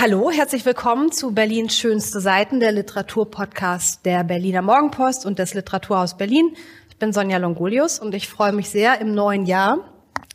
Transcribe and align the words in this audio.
Hallo, 0.00 0.30
herzlich 0.30 0.64
willkommen 0.64 1.10
zu 1.10 1.32
Berlins 1.32 1.76
schönste 1.76 2.20
Seiten, 2.20 2.60
der 2.60 2.70
Literaturpodcast 2.70 4.06
der 4.06 4.22
Berliner 4.22 4.62
Morgenpost 4.62 5.26
und 5.26 5.40
des 5.40 5.54
Literaturhaus 5.54 6.16
Berlin. 6.16 6.54
Ich 6.88 6.98
bin 6.98 7.12
Sonja 7.12 7.38
Longolius 7.38 7.98
und 7.98 8.14
ich 8.14 8.28
freue 8.28 8.52
mich 8.52 8.70
sehr, 8.70 9.00
im 9.00 9.12
neuen 9.12 9.44
Jahr 9.44 9.80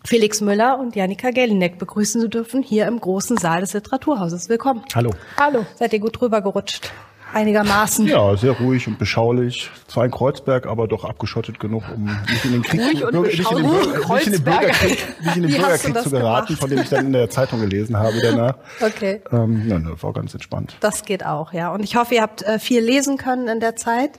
Felix 0.03 0.41
Müller 0.41 0.79
und 0.79 0.97
Janika 0.97 1.29
Gellinek 1.29 1.79
begrüßen 1.79 2.19
zu 2.19 2.27
dürfen 2.27 2.61
hier 2.61 2.87
im 2.87 2.99
großen 2.99 3.37
Saal 3.37 3.61
des 3.61 3.71
Literaturhauses. 3.71 4.49
Willkommen. 4.49 4.83
Hallo. 4.93 5.11
Hallo. 5.37 5.65
Seid 5.75 5.93
ihr 5.93 5.99
gut 5.99 6.19
drüber 6.19 6.41
gerutscht? 6.41 6.91
Einigermaßen. 7.33 8.07
Ja, 8.07 8.35
sehr 8.37 8.51
ruhig 8.51 8.87
und 8.87 8.99
beschaulich. 8.99 9.69
Zwar 9.87 10.05
in 10.05 10.11
Kreuzberg, 10.11 10.67
aber 10.67 10.87
doch 10.87 11.03
abgeschottet 11.03 11.59
genug, 11.59 11.83
um 11.93 12.05
nicht 12.05 12.45
in 12.45 12.51
den 12.53 12.61
Krieg, 12.63 12.79
Ruhig 12.81 13.03
und 13.05 13.21
nicht 13.23 13.51
in 13.51 13.57
den, 13.57 13.63
beschaulich. 13.65 14.07
nicht 14.07 14.27
in 14.27 14.31
den 14.33 14.43
Bürgerkrieg, 14.43 15.19
nicht 15.21 15.35
in 15.35 15.41
den 15.43 15.51
Wie 15.51 15.57
hast 15.57 15.61
du 15.61 15.61
Bürgerkrieg 15.61 15.93
das 15.95 16.03
zu 16.03 16.09
geraten, 16.11 16.45
gemacht? 16.47 16.59
von 16.61 16.69
dem 16.69 16.79
ich 16.79 16.89
dann 16.89 17.05
in 17.07 17.13
der 17.13 17.29
Zeitung 17.29 17.59
gelesen 17.61 17.97
habe 17.97 18.21
danach. 18.21 18.55
Okay. 18.81 19.21
Ähm, 19.31 19.67
nein, 19.67 19.89
war 20.01 20.13
ganz 20.13 20.33
entspannt. 20.33 20.75
Das 20.79 21.03
geht 21.05 21.25
auch, 21.25 21.53
ja. 21.53 21.73
Und 21.73 21.83
ich 21.83 21.95
hoffe, 21.95 22.15
ihr 22.15 22.21
habt 22.21 22.41
äh, 22.43 22.59
viel 22.59 22.81
lesen 22.83 23.17
können 23.17 23.47
in 23.47 23.59
der 23.59 23.75
Zeit. 23.75 24.11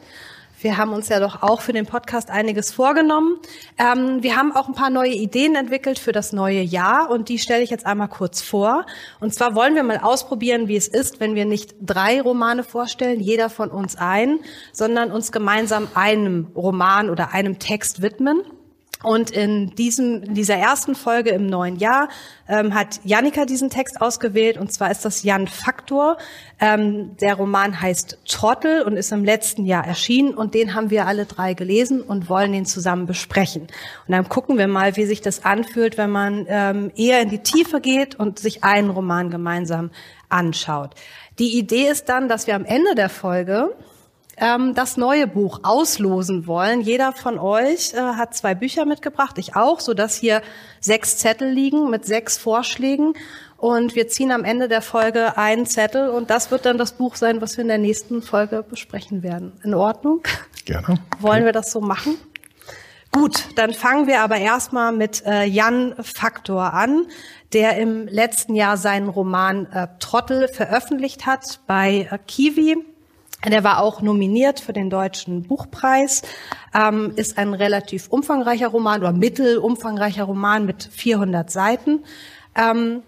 Wir 0.64 0.78
haben 0.78 0.94
uns 0.94 1.10
ja 1.10 1.20
doch 1.20 1.42
auch 1.42 1.60
für 1.60 1.74
den 1.74 1.84
Podcast 1.84 2.30
einiges 2.30 2.72
vorgenommen. 2.72 3.36
Ähm, 3.76 4.22
wir 4.22 4.34
haben 4.34 4.50
auch 4.56 4.66
ein 4.66 4.74
paar 4.74 4.88
neue 4.88 5.12
Ideen 5.12 5.56
entwickelt 5.56 5.98
für 5.98 6.12
das 6.12 6.32
neue 6.32 6.62
Jahr 6.62 7.10
und 7.10 7.28
die 7.28 7.38
stelle 7.38 7.62
ich 7.62 7.68
jetzt 7.68 7.84
einmal 7.84 8.08
kurz 8.08 8.40
vor. 8.40 8.86
Und 9.20 9.34
zwar 9.34 9.54
wollen 9.54 9.74
wir 9.74 9.82
mal 9.82 9.98
ausprobieren, 9.98 10.66
wie 10.66 10.76
es 10.76 10.88
ist, 10.88 11.20
wenn 11.20 11.34
wir 11.34 11.44
nicht 11.44 11.74
drei 11.82 12.18
Romane 12.18 12.64
vorstellen, 12.64 13.20
jeder 13.20 13.50
von 13.50 13.70
uns 13.70 13.96
ein, 13.96 14.38
sondern 14.72 15.12
uns 15.12 15.32
gemeinsam 15.32 15.86
einem 15.92 16.46
Roman 16.56 17.10
oder 17.10 17.34
einem 17.34 17.58
Text 17.58 18.00
widmen. 18.00 18.40
Und 19.04 19.30
in 19.30 19.74
diesem, 19.76 20.22
in 20.22 20.34
dieser 20.34 20.56
ersten 20.56 20.94
Folge 20.94 21.30
im 21.30 21.46
neuen 21.46 21.76
Jahr 21.76 22.08
ähm, 22.48 22.74
hat 22.74 23.00
Jannika 23.04 23.44
diesen 23.44 23.70
Text 23.70 24.00
ausgewählt. 24.00 24.56
Und 24.56 24.72
zwar 24.72 24.90
ist 24.90 25.04
das 25.04 25.22
Jan 25.22 25.46
Faktor. 25.46 26.16
Ähm, 26.58 27.16
der 27.18 27.34
Roman 27.34 27.80
heißt 27.80 28.18
Trottel 28.26 28.82
und 28.82 28.96
ist 28.96 29.12
im 29.12 29.24
letzten 29.24 29.66
Jahr 29.66 29.86
erschienen. 29.86 30.34
Und 30.34 30.54
den 30.54 30.74
haben 30.74 30.90
wir 30.90 31.06
alle 31.06 31.26
drei 31.26 31.54
gelesen 31.54 32.00
und 32.00 32.28
wollen 32.28 32.54
ihn 32.54 32.66
zusammen 32.66 33.06
besprechen. 33.06 33.62
Und 33.62 34.12
dann 34.12 34.28
gucken 34.28 34.58
wir 34.58 34.68
mal, 34.68 34.96
wie 34.96 35.04
sich 35.04 35.20
das 35.20 35.44
anfühlt, 35.44 35.98
wenn 35.98 36.10
man 36.10 36.46
ähm, 36.48 36.90
eher 36.96 37.20
in 37.20 37.28
die 37.28 37.40
Tiefe 37.40 37.80
geht 37.80 38.14
und 38.14 38.38
sich 38.38 38.64
einen 38.64 38.90
Roman 38.90 39.30
gemeinsam 39.30 39.90
anschaut. 40.28 40.94
Die 41.38 41.58
Idee 41.58 41.88
ist 41.88 42.08
dann, 42.08 42.28
dass 42.28 42.46
wir 42.46 42.54
am 42.54 42.64
Ende 42.64 42.94
der 42.94 43.08
Folge 43.08 43.74
ähm, 44.36 44.74
das 44.74 44.96
neue 44.96 45.26
Buch 45.26 45.60
auslosen 45.62 46.46
wollen. 46.46 46.80
Jeder 46.80 47.12
von 47.12 47.38
euch 47.38 47.94
äh, 47.94 47.98
hat 47.98 48.34
zwei 48.34 48.54
Bücher 48.54 48.84
mitgebracht, 48.84 49.38
ich 49.38 49.56
auch, 49.56 49.80
so 49.80 49.94
dass 49.94 50.16
hier 50.16 50.42
sechs 50.80 51.18
Zettel 51.18 51.50
liegen 51.50 51.90
mit 51.90 52.04
sechs 52.04 52.38
Vorschlägen. 52.38 53.14
Und 53.56 53.94
wir 53.94 54.08
ziehen 54.08 54.30
am 54.30 54.44
Ende 54.44 54.68
der 54.68 54.82
Folge 54.82 55.38
einen 55.38 55.64
Zettel 55.64 56.10
und 56.10 56.28
das 56.28 56.50
wird 56.50 56.66
dann 56.66 56.76
das 56.76 56.92
Buch 56.92 57.16
sein, 57.16 57.40
was 57.40 57.56
wir 57.56 57.62
in 57.62 57.68
der 57.68 57.78
nächsten 57.78 58.20
Folge 58.20 58.62
besprechen 58.62 59.22
werden. 59.22 59.52
In 59.62 59.72
Ordnung? 59.74 60.22
Gerne. 60.64 60.98
Wollen 61.18 61.44
wir 61.44 61.52
das 61.52 61.70
so 61.70 61.80
machen? 61.80 62.16
Gut, 63.14 63.44
dann 63.54 63.72
fangen 63.72 64.08
wir 64.08 64.22
aber 64.22 64.38
erstmal 64.38 64.90
mit 64.90 65.24
äh, 65.24 65.44
Jan 65.44 65.94
Faktor 66.02 66.74
an, 66.74 67.06
der 67.52 67.78
im 67.78 68.08
letzten 68.08 68.56
Jahr 68.56 68.76
seinen 68.76 69.08
Roman 69.08 69.66
äh, 69.66 69.86
Trottel 70.00 70.48
veröffentlicht 70.48 71.24
hat 71.24 71.60
bei 71.68 72.08
äh, 72.10 72.18
Kiwi. 72.18 72.84
Der 73.46 73.64
war 73.64 73.80
auch 73.80 74.00
nominiert 74.00 74.60
für 74.60 74.72
den 74.72 74.90
Deutschen 74.90 75.42
Buchpreis, 75.42 76.22
ähm, 76.74 77.12
ist 77.16 77.36
ein 77.36 77.52
relativ 77.52 78.08
umfangreicher 78.08 78.68
Roman 78.68 79.00
oder 79.00 79.12
mittelumfangreicher 79.12 80.24
Roman 80.24 80.64
mit 80.64 80.82
400 80.82 81.50
Seiten. 81.50 82.04
Ähm, 82.54 83.02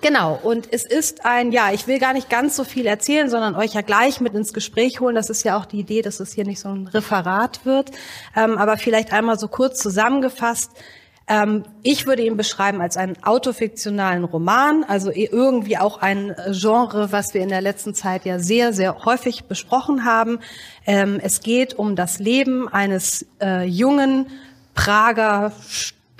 Genau, 0.00 0.36
und 0.42 0.72
es 0.72 0.84
ist 0.84 1.24
ein, 1.24 1.52
ja, 1.52 1.70
ich 1.72 1.86
will 1.86 2.00
gar 2.00 2.12
nicht 2.12 2.28
ganz 2.28 2.56
so 2.56 2.64
viel 2.64 2.86
erzählen, 2.86 3.30
sondern 3.30 3.54
euch 3.54 3.74
ja 3.74 3.82
gleich 3.82 4.20
mit 4.20 4.34
ins 4.34 4.52
Gespräch 4.52 4.98
holen. 4.98 5.14
Das 5.14 5.30
ist 5.30 5.44
ja 5.44 5.56
auch 5.56 5.64
die 5.64 5.78
Idee, 5.78 6.02
dass 6.02 6.18
es 6.18 6.32
hier 6.32 6.44
nicht 6.44 6.58
so 6.58 6.70
ein 6.70 6.88
Referat 6.88 7.64
wird. 7.64 7.92
Ähm, 8.34 8.58
aber 8.58 8.78
vielleicht 8.78 9.12
einmal 9.12 9.38
so 9.38 9.46
kurz 9.46 9.78
zusammengefasst. 9.78 10.72
Ähm, 11.28 11.64
ich 11.82 12.06
würde 12.06 12.22
ihn 12.22 12.36
beschreiben 12.36 12.80
als 12.80 12.96
einen 12.96 13.22
autofiktionalen 13.22 14.24
Roman, 14.24 14.84
also 14.84 15.10
eh 15.10 15.28
irgendwie 15.30 15.78
auch 15.78 15.98
ein 15.98 16.34
Genre, 16.50 17.12
was 17.12 17.34
wir 17.34 17.42
in 17.42 17.48
der 17.48 17.60
letzten 17.60 17.94
Zeit 17.94 18.24
ja 18.24 18.38
sehr, 18.38 18.72
sehr 18.72 19.04
häufig 19.04 19.44
besprochen 19.44 20.04
haben. 20.04 20.40
Ähm, 20.86 21.20
es 21.22 21.40
geht 21.40 21.74
um 21.74 21.96
das 21.96 22.18
Leben 22.18 22.68
eines 22.68 23.26
äh, 23.40 23.64
jungen 23.64 24.26
Prager 24.74 25.52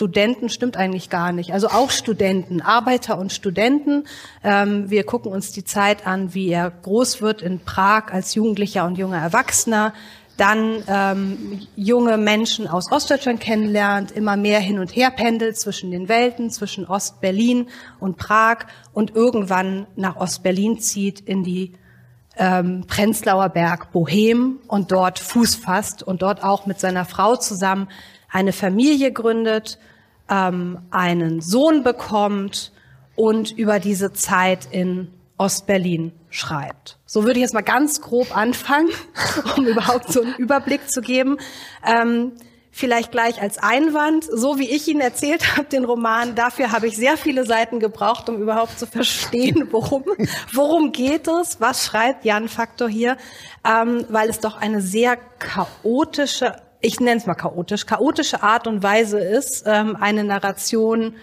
Studenten 0.03 0.49
stimmt 0.49 0.77
eigentlich 0.77 1.11
gar 1.11 1.31
nicht. 1.31 1.53
Also 1.53 1.69
auch 1.69 1.93
Studenten, 1.93 2.61
Arbeiter 2.61 3.19
und 3.19 3.33
Studenten. 3.33 4.03
Ähm, 4.43 4.91
wir 4.91 5.05
gucken 5.05 5.31
uns 5.31 5.53
die 5.53 5.63
Zeit 5.63 6.09
an, 6.09 6.35
wie 6.35 6.49
er 6.49 6.73
groß 6.73 7.23
wird 7.23 7.41
in 7.41 7.61
Prag 7.61 8.07
als 8.11 8.35
Jugendlicher 8.35 8.85
und 8.85 8.99
junger 8.99 9.19
Erwachsener. 9.19 9.95
Dann 10.43 10.83
ähm, 10.89 11.61
junge 11.77 12.19
Menschen 12.19 12.67
aus 12.67 12.91
Ostdeutschland 12.91 13.39
kennenlernt, 13.39 14.11
immer 14.11 14.37
mehr 14.37 14.59
hin 14.59 14.81
und 14.81 14.97
her 14.97 15.13
pendelt 15.13 15.57
zwischen 15.57 15.93
den 15.93 16.09
Welten, 16.09 16.51
zwischen 16.51 16.85
Ostberlin 16.85 17.69
und 18.01 18.17
Prag 18.17 18.65
und 18.93 19.15
irgendwann 19.15 19.87
nach 19.95 20.17
Ostberlin 20.17 20.81
zieht 20.81 21.21
in 21.21 21.45
die 21.45 21.75
ähm, 22.37 22.87
Prenzlauer 22.89 23.51
Berg 23.51 23.93
Bohem 23.93 24.59
und 24.67 24.91
dort 24.91 25.21
Fuß 25.21 25.55
fasst 25.55 26.03
und 26.03 26.23
dort 26.23 26.43
auch 26.43 26.67
mit 26.67 26.81
seiner 26.81 27.05
Frau 27.05 27.37
zusammen 27.37 27.87
eine 28.29 28.53
Familie 28.53 29.13
gründet, 29.13 29.79
ähm, 30.29 30.81
einen 30.91 31.41
Sohn 31.41 31.85
bekommt 31.85 32.73
und 33.15 33.53
über 33.53 33.79
diese 33.79 34.13
Zeit 34.13 34.67
in 34.73 35.07
Ostberlin 35.43 36.13
schreibt. 36.31 36.99
So 37.05 37.25
würde 37.25 37.41
ich 37.41 37.43
jetzt 37.43 37.53
mal 37.53 37.63
ganz 37.63 38.01
grob 38.01 38.37
anfangen, 38.37 38.91
um 39.57 39.67
überhaupt 39.67 40.13
so 40.13 40.23
einen 40.23 40.35
Überblick 40.37 40.89
zu 40.89 41.01
geben. 41.01 41.39
Ähm, 41.85 42.33
vielleicht 42.71 43.11
gleich 43.11 43.43
als 43.43 43.59
Einwand, 43.59 44.25
so 44.25 44.61
wie 44.61 44.71
ich 44.71 44.87
ihn 44.87 45.01
erzählt 45.01 45.57
habe, 45.57 45.69
den 45.69 45.85
Roman, 45.85 46.37
dafür 46.37 46.71
habe 46.71 46.87
ich 46.87 46.97
sehr 46.97 47.17
viele 47.17 47.45
Seiten 47.45 47.81
gebraucht, 47.81 48.29
um 48.29 48.41
überhaupt 48.41 48.79
zu 48.79 48.87
verstehen, 48.87 49.69
worum, 49.73 50.05
worum 50.53 50.93
geht 50.93 51.27
es, 51.27 51.61
was 51.61 51.85
schreibt 51.85 52.25
Jan 52.25 52.49
Faktor 52.49 52.89
hier, 52.89 53.17
ähm, 53.65 54.07
weil 54.11 54.31
es 54.31 54.39
doch 54.39 54.57
eine 54.57 54.81
sehr 54.81 55.17
chaotische, 55.41 56.55
ich 56.81 57.01
nenne 57.01 57.19
es 57.19 57.27
mal 57.27 57.35
chaotisch, 57.35 57.85
chaotische 57.85 58.45
Art 58.45 58.69
und 58.69 58.85
Weise 58.85 59.19
ist, 59.19 59.65
ähm, 59.67 59.97
eine 59.97 60.23
Narration 60.23 61.17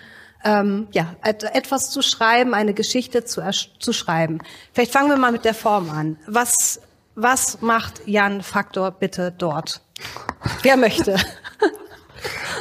ähm, 0.44 0.88
ja, 0.92 1.16
et 1.24 1.44
etwas 1.44 1.90
zu 1.90 2.02
schreiben, 2.02 2.54
eine 2.54 2.74
Geschichte 2.74 3.26
zu, 3.26 3.42
zu 3.80 3.94
schreiben. 3.94 4.40
Vielleicht 4.74 4.92
fangen 4.92 5.10
wir 5.10 5.18
mal 5.18 5.32
mit 5.32 5.46
der 5.46 5.54
Form 5.54 5.90
an. 5.90 6.18
Was, 6.28 6.82
was 7.16 7.62
macht 7.62 8.02
Jan 8.06 8.42
Faktor 8.42 8.92
bitte 8.92 9.34
dort? 9.38 9.82
Wer 10.64 10.78
möchte? 10.78 11.18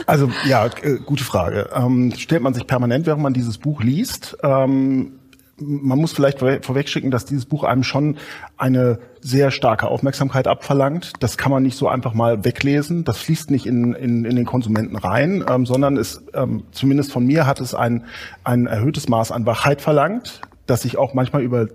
Also 0.06 0.30
ja, 0.46 0.66
äh, 0.66 0.98
gute 1.04 1.24
Frage. 1.24 1.68
Ähm, 1.74 2.12
stellt 2.16 2.42
man 2.42 2.54
sich 2.54 2.66
permanent, 2.66 3.06
während 3.06 3.22
man 3.22 3.34
dieses 3.34 3.58
Buch 3.58 3.82
liest. 3.82 4.36
Ähm, 4.42 5.17
man 5.60 5.98
muss 5.98 6.12
vielleicht 6.12 6.38
vorwe- 6.40 6.62
vorwegschicken, 6.64 7.10
dass 7.10 7.24
dieses 7.24 7.46
Buch 7.46 7.64
einem 7.64 7.82
schon 7.82 8.16
eine 8.56 8.98
sehr 9.20 9.50
starke 9.50 9.88
Aufmerksamkeit 9.88 10.46
abverlangt. 10.46 11.12
Das 11.20 11.36
kann 11.36 11.50
man 11.50 11.62
nicht 11.62 11.76
so 11.76 11.88
einfach 11.88 12.14
mal 12.14 12.44
weglesen. 12.44 13.04
Das 13.04 13.18
fließt 13.18 13.50
nicht 13.50 13.66
in, 13.66 13.94
in, 13.94 14.24
in 14.24 14.36
den 14.36 14.46
Konsumenten 14.46 14.96
rein, 14.96 15.44
ähm, 15.48 15.66
sondern 15.66 15.96
es, 15.96 16.22
ähm, 16.34 16.64
zumindest 16.72 17.12
von 17.12 17.26
mir 17.26 17.46
hat 17.46 17.60
es 17.60 17.74
ein, 17.74 18.04
ein 18.44 18.66
erhöhtes 18.66 19.08
Maß 19.08 19.32
an 19.32 19.46
Wachheit 19.46 19.80
verlangt, 19.80 20.40
dass 20.66 20.84
ich 20.84 20.96
auch 20.96 21.14
manchmal 21.14 21.42
über 21.42 21.68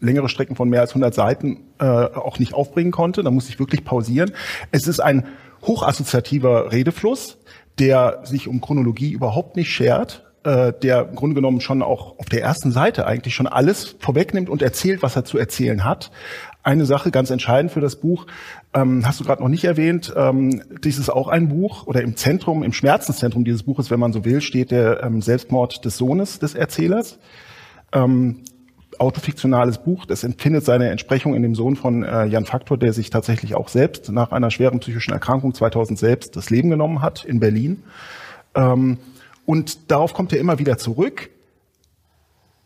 längere 0.00 0.28
Strecken 0.28 0.56
von 0.56 0.68
mehr 0.68 0.82
als 0.82 0.90
100 0.90 1.14
Seiten 1.14 1.60
äh, 1.78 1.84
auch 1.84 2.38
nicht 2.38 2.52
aufbringen 2.52 2.90
konnte. 2.90 3.22
Da 3.22 3.30
muss 3.30 3.48
ich 3.48 3.58
wirklich 3.58 3.84
pausieren. 3.84 4.32
Es 4.72 4.86
ist 4.86 5.00
ein 5.00 5.26
hochassoziativer 5.62 6.72
Redefluss, 6.72 7.38
der 7.78 8.20
sich 8.24 8.48
um 8.48 8.60
Chronologie 8.60 9.12
überhaupt 9.12 9.56
nicht 9.56 9.70
schert, 9.70 10.29
äh, 10.44 10.72
der 10.82 11.08
im 11.08 11.16
Grunde 11.16 11.34
genommen 11.34 11.60
schon 11.60 11.82
auch 11.82 12.18
auf 12.18 12.26
der 12.26 12.42
ersten 12.42 12.72
Seite 12.72 13.06
eigentlich 13.06 13.34
schon 13.34 13.46
alles 13.46 13.96
vorwegnimmt 13.98 14.48
und 14.48 14.62
erzählt, 14.62 15.02
was 15.02 15.16
er 15.16 15.24
zu 15.24 15.38
erzählen 15.38 15.84
hat. 15.84 16.10
Eine 16.62 16.84
Sache 16.86 17.10
ganz 17.10 17.30
entscheidend 17.30 17.72
für 17.72 17.80
das 17.80 17.96
Buch, 17.96 18.26
ähm, 18.74 19.06
hast 19.06 19.20
du 19.20 19.24
gerade 19.24 19.42
noch 19.42 19.48
nicht 19.48 19.64
erwähnt, 19.64 20.12
ähm, 20.16 20.62
dies 20.84 20.98
ist 20.98 21.10
auch 21.10 21.28
ein 21.28 21.48
Buch 21.48 21.86
oder 21.86 22.02
im 22.02 22.16
Zentrum, 22.16 22.62
im 22.62 22.72
Schmerzenszentrum 22.72 23.44
dieses 23.44 23.62
Buches, 23.62 23.90
wenn 23.90 24.00
man 24.00 24.12
so 24.12 24.24
will, 24.24 24.40
steht 24.40 24.70
der 24.70 25.02
ähm, 25.02 25.22
Selbstmord 25.22 25.84
des 25.84 25.96
Sohnes 25.96 26.38
des 26.38 26.54
Erzählers. 26.54 27.18
Ähm, 27.92 28.42
autofiktionales 28.98 29.78
Buch. 29.78 30.04
Das 30.04 30.24
empfindet 30.24 30.64
seine 30.64 30.90
Entsprechung 30.90 31.34
in 31.34 31.42
dem 31.42 31.54
Sohn 31.54 31.76
von 31.76 32.02
äh, 32.02 32.26
Jan 32.26 32.44
Faktor, 32.44 32.76
der 32.76 32.92
sich 32.92 33.10
tatsächlich 33.10 33.54
auch 33.54 33.68
selbst 33.68 34.10
nach 34.10 34.32
einer 34.32 34.50
schweren 34.50 34.80
psychischen 34.80 35.12
Erkrankung 35.12 35.54
2000 35.54 35.98
selbst 35.98 36.36
das 36.36 36.50
Leben 36.50 36.70
genommen 36.70 37.02
hat 37.02 37.24
in 37.24 37.40
Berlin. 37.40 37.82
Ähm, 38.54 38.98
und 39.46 39.90
darauf 39.90 40.14
kommt 40.14 40.32
er 40.32 40.40
immer 40.40 40.58
wieder 40.58 40.78
zurück, 40.78 41.30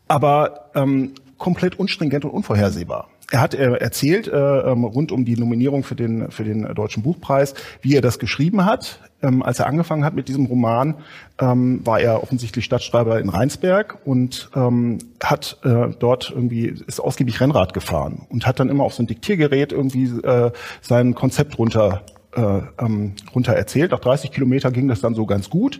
aber 0.07 0.69
ähm, 0.75 1.13
komplett 1.37 1.79
unstringent 1.79 2.25
und 2.25 2.31
unvorhersehbar. 2.31 3.09
er 3.31 3.41
hat 3.41 3.53
äh, 3.53 3.73
erzählt 3.73 4.27
äh, 4.27 4.31
ähm, 4.37 4.83
rund 4.83 5.11
um 5.11 5.25
die 5.25 5.35
Nominierung 5.35 5.83
für 5.83 5.95
den 5.95 6.29
für 6.31 6.43
den 6.43 6.73
deutschen 6.75 7.03
Buchpreis, 7.03 7.53
wie 7.81 7.95
er 7.95 8.01
das 8.01 8.19
geschrieben 8.19 8.65
hat. 8.65 8.99
Ähm, 9.21 9.41
als 9.41 9.59
er 9.59 9.67
angefangen 9.67 10.05
hat 10.05 10.13
mit 10.13 10.27
diesem 10.27 10.45
Roman, 10.45 10.95
ähm, 11.39 11.85
war 11.85 11.99
er 11.99 12.21
offensichtlich 12.21 12.65
Stadtschreiber 12.65 13.19
in 13.19 13.29
Rheinsberg 13.29 13.97
und 14.05 14.49
ähm, 14.55 14.99
hat 15.23 15.57
äh, 15.63 15.87
dort 15.97 16.29
irgendwie 16.29 16.67
ist 16.87 16.99
ausgiebig 16.99 17.41
Rennrad 17.41 17.73
gefahren 17.73 18.27
und 18.29 18.45
hat 18.45 18.59
dann 18.59 18.69
immer 18.69 18.83
auf 18.83 18.93
so 18.93 19.01
ein 19.01 19.07
Diktiergerät 19.07 19.71
irgendwie 19.71 20.05
äh, 20.05 20.51
sein 20.81 21.15
Konzept 21.15 21.57
runter 21.57 22.03
ähm, 22.35 23.13
runter 23.33 23.53
erzählt. 23.53 23.91
Nach 23.91 23.99
30 23.99 24.31
Kilometer 24.31 24.71
ging 24.71 24.87
das 24.87 25.01
dann 25.01 25.15
so 25.15 25.25
ganz 25.25 25.49
gut. 25.49 25.79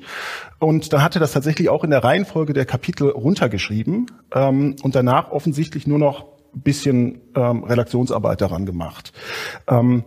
Und 0.60 0.94
dann 0.94 1.04
hat 1.04 1.16
er 1.16 1.20
das 1.20 1.34
tatsächlich 1.34 1.70
auch 1.70 1.84
in 1.84 1.90
der 1.90 2.04
Reihenfolge 2.04 2.54
der 2.54 2.66
Kapitel 2.66 3.10
runtergeschrieben 3.10 4.08
ähm, 4.34 4.76
und 4.82 4.96
danach 4.96 5.32
offensichtlich 5.32 5.88
nur 5.88 6.00
noch 6.00 6.26
ein 6.56 6.62
bisschen 6.62 7.22
ähm, 7.36 7.64
Redaktionsarbeit 7.64 8.42
daran 8.42 8.66
gemacht. 8.66 9.12
Ähm, 9.68 10.04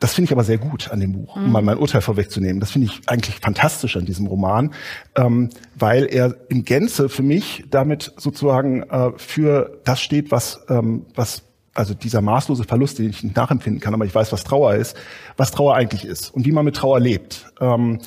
das 0.00 0.14
finde 0.14 0.30
ich 0.30 0.32
aber 0.32 0.44
sehr 0.44 0.56
gut 0.56 0.90
an 0.90 0.98
dem 0.98 1.12
Buch, 1.12 1.36
um 1.36 1.52
mal 1.52 1.60
mein 1.60 1.76
Urteil 1.76 2.00
vorwegzunehmen. 2.00 2.58
Das 2.58 2.70
finde 2.70 2.86
ich 2.86 3.02
eigentlich 3.06 3.36
fantastisch 3.36 3.98
an 3.98 4.06
diesem 4.06 4.26
Roman, 4.26 4.72
ähm, 5.14 5.50
weil 5.78 6.06
er 6.06 6.34
in 6.48 6.64
Gänze 6.64 7.10
für 7.10 7.22
mich 7.22 7.64
damit 7.70 8.14
sozusagen 8.16 8.82
äh, 8.84 9.12
für 9.16 9.78
das 9.84 10.00
steht, 10.00 10.30
was, 10.30 10.64
ähm, 10.70 11.04
was 11.14 11.42
also 11.74 11.94
dieser 11.94 12.20
maßlose 12.20 12.64
Verlust, 12.64 12.98
den 12.98 13.10
ich 13.10 13.22
nicht 13.22 13.36
nachempfinden 13.36 13.80
kann, 13.80 13.94
aber 13.94 14.04
ich 14.04 14.14
weiß, 14.14 14.32
was 14.32 14.44
Trauer 14.44 14.74
ist, 14.74 14.96
was 15.36 15.50
Trauer 15.50 15.74
eigentlich 15.74 16.04
ist 16.04 16.30
und 16.34 16.44
wie 16.44 16.52
man 16.52 16.64
mit 16.64 16.76
Trauer 16.76 17.00
lebt. 17.00 17.52
Ähm, 17.60 17.98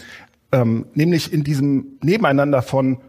ähm, 0.51 0.85
nämlich 0.93 1.33
in 1.33 1.43
diesem 1.43 1.97
Nebeneinander 2.01 2.61
von 2.61 2.99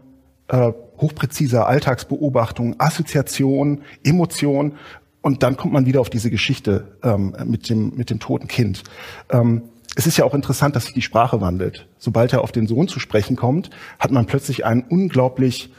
äh, 0.47 0.71
hochpräziser 0.97 1.67
Alltagsbeobachtung, 1.67 2.75
Assoziation, 2.79 3.81
Emotion 4.03 4.73
und 5.21 5.43
dann 5.43 5.57
kommt 5.57 5.73
man 5.73 5.85
wieder 5.85 6.01
auf 6.01 6.09
diese 6.09 6.29
Geschichte 6.29 6.97
ähm, 7.03 7.35
mit, 7.45 7.69
dem, 7.69 7.95
mit 7.95 8.09
dem 8.09 8.19
toten 8.19 8.47
Kind. 8.47 8.83
Ähm, 9.29 9.63
es 9.95 10.07
ist 10.07 10.17
ja 10.17 10.25
auch 10.25 10.33
interessant, 10.33 10.75
dass 10.75 10.85
sich 10.85 10.93
die 10.93 11.01
Sprache 11.01 11.41
wandelt. 11.41 11.87
Sobald 11.97 12.33
er 12.33 12.41
auf 12.41 12.51
den 12.51 12.67
Sohn 12.67 12.87
zu 12.87 12.99
sprechen 12.99 13.35
kommt, 13.35 13.69
hat 13.97 14.11
man 14.11 14.25
plötzlich 14.25 14.65
ein 14.65 14.83
unglaublich, 14.87 15.71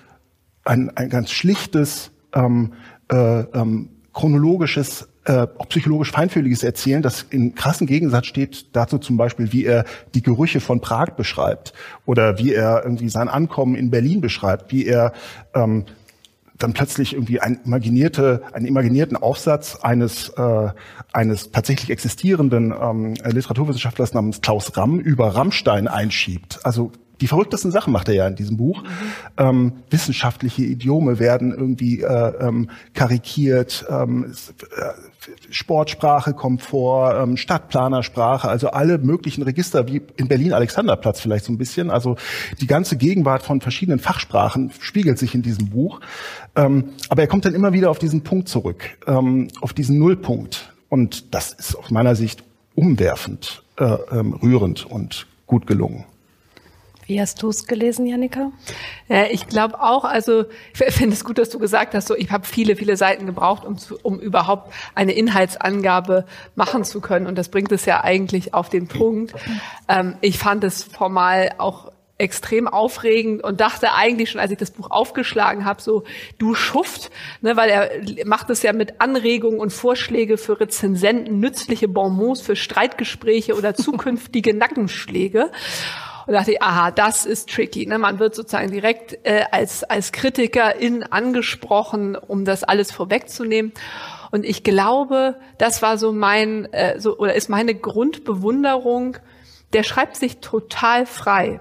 ein, 0.64 0.90
ein 0.96 1.10
ganz 1.10 1.30
schlichtes, 1.30 2.10
ähm, 2.34 2.72
äh, 3.12 3.40
ähm, 3.40 3.90
chronologisches, 4.16 5.08
äh, 5.26 5.46
auch 5.58 5.68
psychologisch 5.68 6.10
feinfühliges 6.10 6.62
Erzählen, 6.62 7.02
das 7.02 7.26
in 7.28 7.54
krassen 7.54 7.86
Gegensatz 7.86 8.24
steht 8.24 8.74
dazu 8.74 8.96
zum 8.96 9.18
Beispiel, 9.18 9.52
wie 9.52 9.66
er 9.66 9.84
die 10.14 10.22
Gerüche 10.22 10.60
von 10.60 10.80
Prag 10.80 11.10
beschreibt 11.10 11.74
oder 12.06 12.38
wie 12.38 12.54
er 12.54 12.82
irgendwie 12.82 13.10
sein 13.10 13.28
Ankommen 13.28 13.74
in 13.74 13.90
Berlin 13.90 14.22
beschreibt, 14.22 14.72
wie 14.72 14.86
er 14.86 15.12
ähm, 15.54 15.84
dann 16.56 16.72
plötzlich 16.72 17.12
irgendwie 17.12 17.40
ein 17.40 17.60
imaginierte, 17.66 18.40
einen 18.54 18.64
imaginierten 18.64 19.18
Aufsatz 19.18 19.76
eines, 19.76 20.30
äh, 20.30 20.68
eines 21.12 21.52
tatsächlich 21.52 21.90
existierenden 21.90 22.72
ähm, 22.72 23.14
Literaturwissenschaftlers 23.22 24.14
namens 24.14 24.40
Klaus 24.40 24.74
Ramm 24.78 24.98
über 24.98 25.34
Rammstein 25.34 25.88
einschiebt. 25.88 26.60
Also 26.64 26.90
die 27.20 27.28
verrücktesten 27.28 27.70
Sachen 27.70 27.92
macht 27.92 28.08
er 28.08 28.14
ja 28.14 28.26
in 28.26 28.36
diesem 28.36 28.56
Buch. 28.56 28.82
Ähm, 29.38 29.72
wissenschaftliche 29.90 30.62
Idiome 30.62 31.18
werden 31.18 31.52
irgendwie 31.52 32.02
äh, 32.02 32.32
ähm, 32.40 32.70
karikiert, 32.94 33.86
ähm, 33.88 34.32
äh, 34.76 35.50
Sportsprache 35.50 36.34
kommt 36.34 36.62
vor, 36.62 37.14
ähm, 37.14 37.36
Stadtplanersprache, 37.36 38.48
also 38.48 38.70
alle 38.70 38.98
möglichen 38.98 39.42
Register, 39.42 39.88
wie 39.88 40.02
in 40.16 40.28
Berlin 40.28 40.52
Alexanderplatz 40.52 41.20
vielleicht 41.20 41.44
so 41.44 41.52
ein 41.52 41.58
bisschen. 41.58 41.90
Also 41.90 42.16
die 42.60 42.66
ganze 42.66 42.96
Gegenwart 42.96 43.42
von 43.42 43.60
verschiedenen 43.60 43.98
Fachsprachen 43.98 44.70
spiegelt 44.80 45.18
sich 45.18 45.34
in 45.34 45.42
diesem 45.42 45.70
Buch. 45.70 46.00
Ähm, 46.54 46.90
aber 47.08 47.22
er 47.22 47.28
kommt 47.28 47.44
dann 47.44 47.54
immer 47.54 47.72
wieder 47.72 47.90
auf 47.90 47.98
diesen 47.98 48.22
Punkt 48.22 48.48
zurück, 48.48 48.84
ähm, 49.06 49.48
auf 49.60 49.72
diesen 49.72 49.98
Nullpunkt. 49.98 50.72
Und 50.88 51.34
das 51.34 51.52
ist 51.52 51.74
aus 51.76 51.90
meiner 51.90 52.14
Sicht 52.14 52.44
umwerfend, 52.74 53.62
äh, 53.78 53.84
ähm, 54.12 54.34
rührend 54.34 54.86
und 54.86 55.26
gut 55.46 55.66
gelungen. 55.66 56.04
Wie 57.06 57.20
hast 57.20 57.40
du 57.40 57.50
es 57.50 57.66
gelesen, 57.66 58.06
Janika? 58.06 58.50
Ja, 59.08 59.26
ich 59.30 59.46
glaube 59.46 59.80
auch, 59.80 60.04
also 60.04 60.44
ich 60.72 60.94
finde 60.94 61.14
es 61.14 61.24
gut, 61.24 61.38
dass 61.38 61.50
du 61.50 61.60
gesagt 61.60 61.94
hast, 61.94 62.08
so 62.08 62.16
ich 62.16 62.32
habe 62.32 62.44
viele, 62.44 62.74
viele 62.74 62.96
Seiten 62.96 63.26
gebraucht, 63.26 63.64
um, 63.64 63.78
zu, 63.78 63.96
um 64.02 64.18
überhaupt 64.18 64.72
eine 64.96 65.12
Inhaltsangabe 65.12 66.26
machen 66.56 66.82
zu 66.82 67.00
können. 67.00 67.26
Und 67.26 67.38
das 67.38 67.48
bringt 67.48 67.70
es 67.70 67.84
ja 67.84 68.02
eigentlich 68.02 68.54
auf 68.54 68.70
den 68.70 68.88
Punkt. 68.88 69.34
Ähm, 69.88 70.16
ich 70.20 70.38
fand 70.38 70.64
es 70.64 70.82
formal 70.82 71.52
auch 71.58 71.92
extrem 72.18 72.66
aufregend 72.66 73.44
und 73.44 73.60
dachte 73.60 73.92
eigentlich 73.92 74.30
schon, 74.30 74.40
als 74.40 74.50
ich 74.50 74.58
das 74.58 74.70
Buch 74.70 74.90
aufgeschlagen 74.90 75.64
habe, 75.64 75.82
so 75.82 76.04
du 76.38 76.54
Schuft, 76.54 77.10
ne, 77.42 77.56
weil 77.56 77.68
er 77.68 78.26
macht 78.26 78.48
es 78.50 78.62
ja 78.62 78.72
mit 78.72 79.00
Anregungen 79.00 79.60
und 79.60 79.72
Vorschläge 79.72 80.38
für 80.38 80.58
Rezensenten, 80.58 81.40
nützliche 81.40 81.88
Bonbons 81.88 82.40
für 82.40 82.56
Streitgespräche 82.56 83.54
oder 83.54 83.74
zukünftige 83.76 84.54
Nackenschläge. 84.54 85.50
Und 86.26 86.32
dachte 86.32 86.52
ich, 86.52 86.62
aha, 86.62 86.90
das 86.90 87.24
ist 87.24 87.48
tricky. 87.48 87.86
Ne? 87.86 87.98
Man 87.98 88.18
wird 88.18 88.34
sozusagen 88.34 88.70
direkt 88.70 89.18
äh, 89.24 89.44
als, 89.50 89.84
als 89.84 90.10
Kritikerin 90.10 91.04
angesprochen, 91.04 92.16
um 92.16 92.44
das 92.44 92.64
alles 92.64 92.90
vorwegzunehmen. 92.90 93.72
Und 94.32 94.44
ich 94.44 94.64
glaube, 94.64 95.36
das 95.58 95.82
war 95.82 95.98
so 95.98 96.12
mein, 96.12 96.72
äh, 96.72 96.98
so, 96.98 97.16
oder 97.16 97.34
ist 97.34 97.48
meine 97.48 97.74
Grundbewunderung, 97.74 99.18
der 99.72 99.84
schreibt 99.84 100.16
sich 100.16 100.38
total 100.38 101.06
frei. 101.06 101.60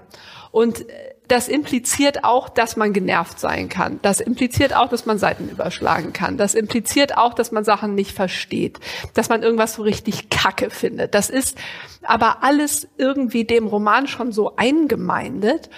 Und 0.50 0.88
äh, 0.88 1.05
das 1.28 1.48
impliziert 1.48 2.24
auch, 2.24 2.48
dass 2.48 2.76
man 2.76 2.92
genervt 2.92 3.40
sein 3.40 3.68
kann. 3.68 3.98
Das 4.02 4.20
impliziert 4.20 4.74
auch, 4.74 4.88
dass 4.88 5.06
man 5.06 5.18
Seiten 5.18 5.48
überschlagen 5.48 6.12
kann. 6.12 6.36
Das 6.36 6.54
impliziert 6.54 7.16
auch, 7.16 7.34
dass 7.34 7.52
man 7.52 7.64
Sachen 7.64 7.94
nicht 7.94 8.12
versteht. 8.12 8.78
Dass 9.14 9.28
man 9.28 9.42
irgendwas 9.42 9.74
so 9.74 9.82
richtig 9.82 10.30
kacke 10.30 10.70
findet. 10.70 11.14
Das 11.14 11.30
ist 11.30 11.58
aber 12.02 12.42
alles 12.42 12.88
irgendwie 12.96 13.44
dem 13.44 13.66
Roman 13.66 14.06
schon 14.06 14.32
so 14.32 14.56
eingemeindet. 14.56 15.68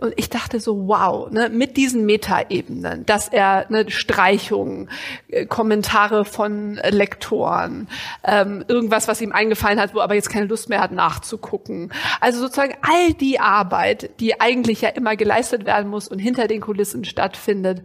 Und 0.00 0.14
ich 0.16 0.30
dachte 0.30 0.60
so, 0.60 0.88
wow, 0.88 1.30
ne, 1.30 1.48
mit 1.50 1.76
diesen 1.76 2.06
Metaebenen, 2.06 3.04
dass 3.06 3.28
er 3.28 3.66
ne, 3.68 3.90
Streichungen, 3.90 4.88
äh, 5.28 5.46
Kommentare 5.46 6.24
von 6.24 6.80
Lektoren, 6.88 7.88
ähm, 8.24 8.64
irgendwas, 8.66 9.08
was 9.08 9.20
ihm 9.20 9.32
eingefallen 9.32 9.80
hat, 9.80 9.94
wo 9.94 10.00
aber 10.00 10.14
jetzt 10.14 10.30
keine 10.30 10.46
Lust 10.46 10.68
mehr 10.68 10.80
hat 10.80 10.92
nachzugucken. 10.92 11.92
Also 12.20 12.40
sozusagen 12.40 12.76
all 12.82 13.12
die 13.14 13.40
Arbeit, 13.40 14.10
die 14.20 14.40
eigentlich 14.40 14.80
ja 14.80 14.88
immer 14.88 15.16
geleistet 15.16 15.66
werden 15.66 15.90
muss 15.90 16.08
und 16.08 16.18
hinter 16.18 16.48
den 16.48 16.60
Kulissen 16.60 17.04
stattfindet, 17.04 17.82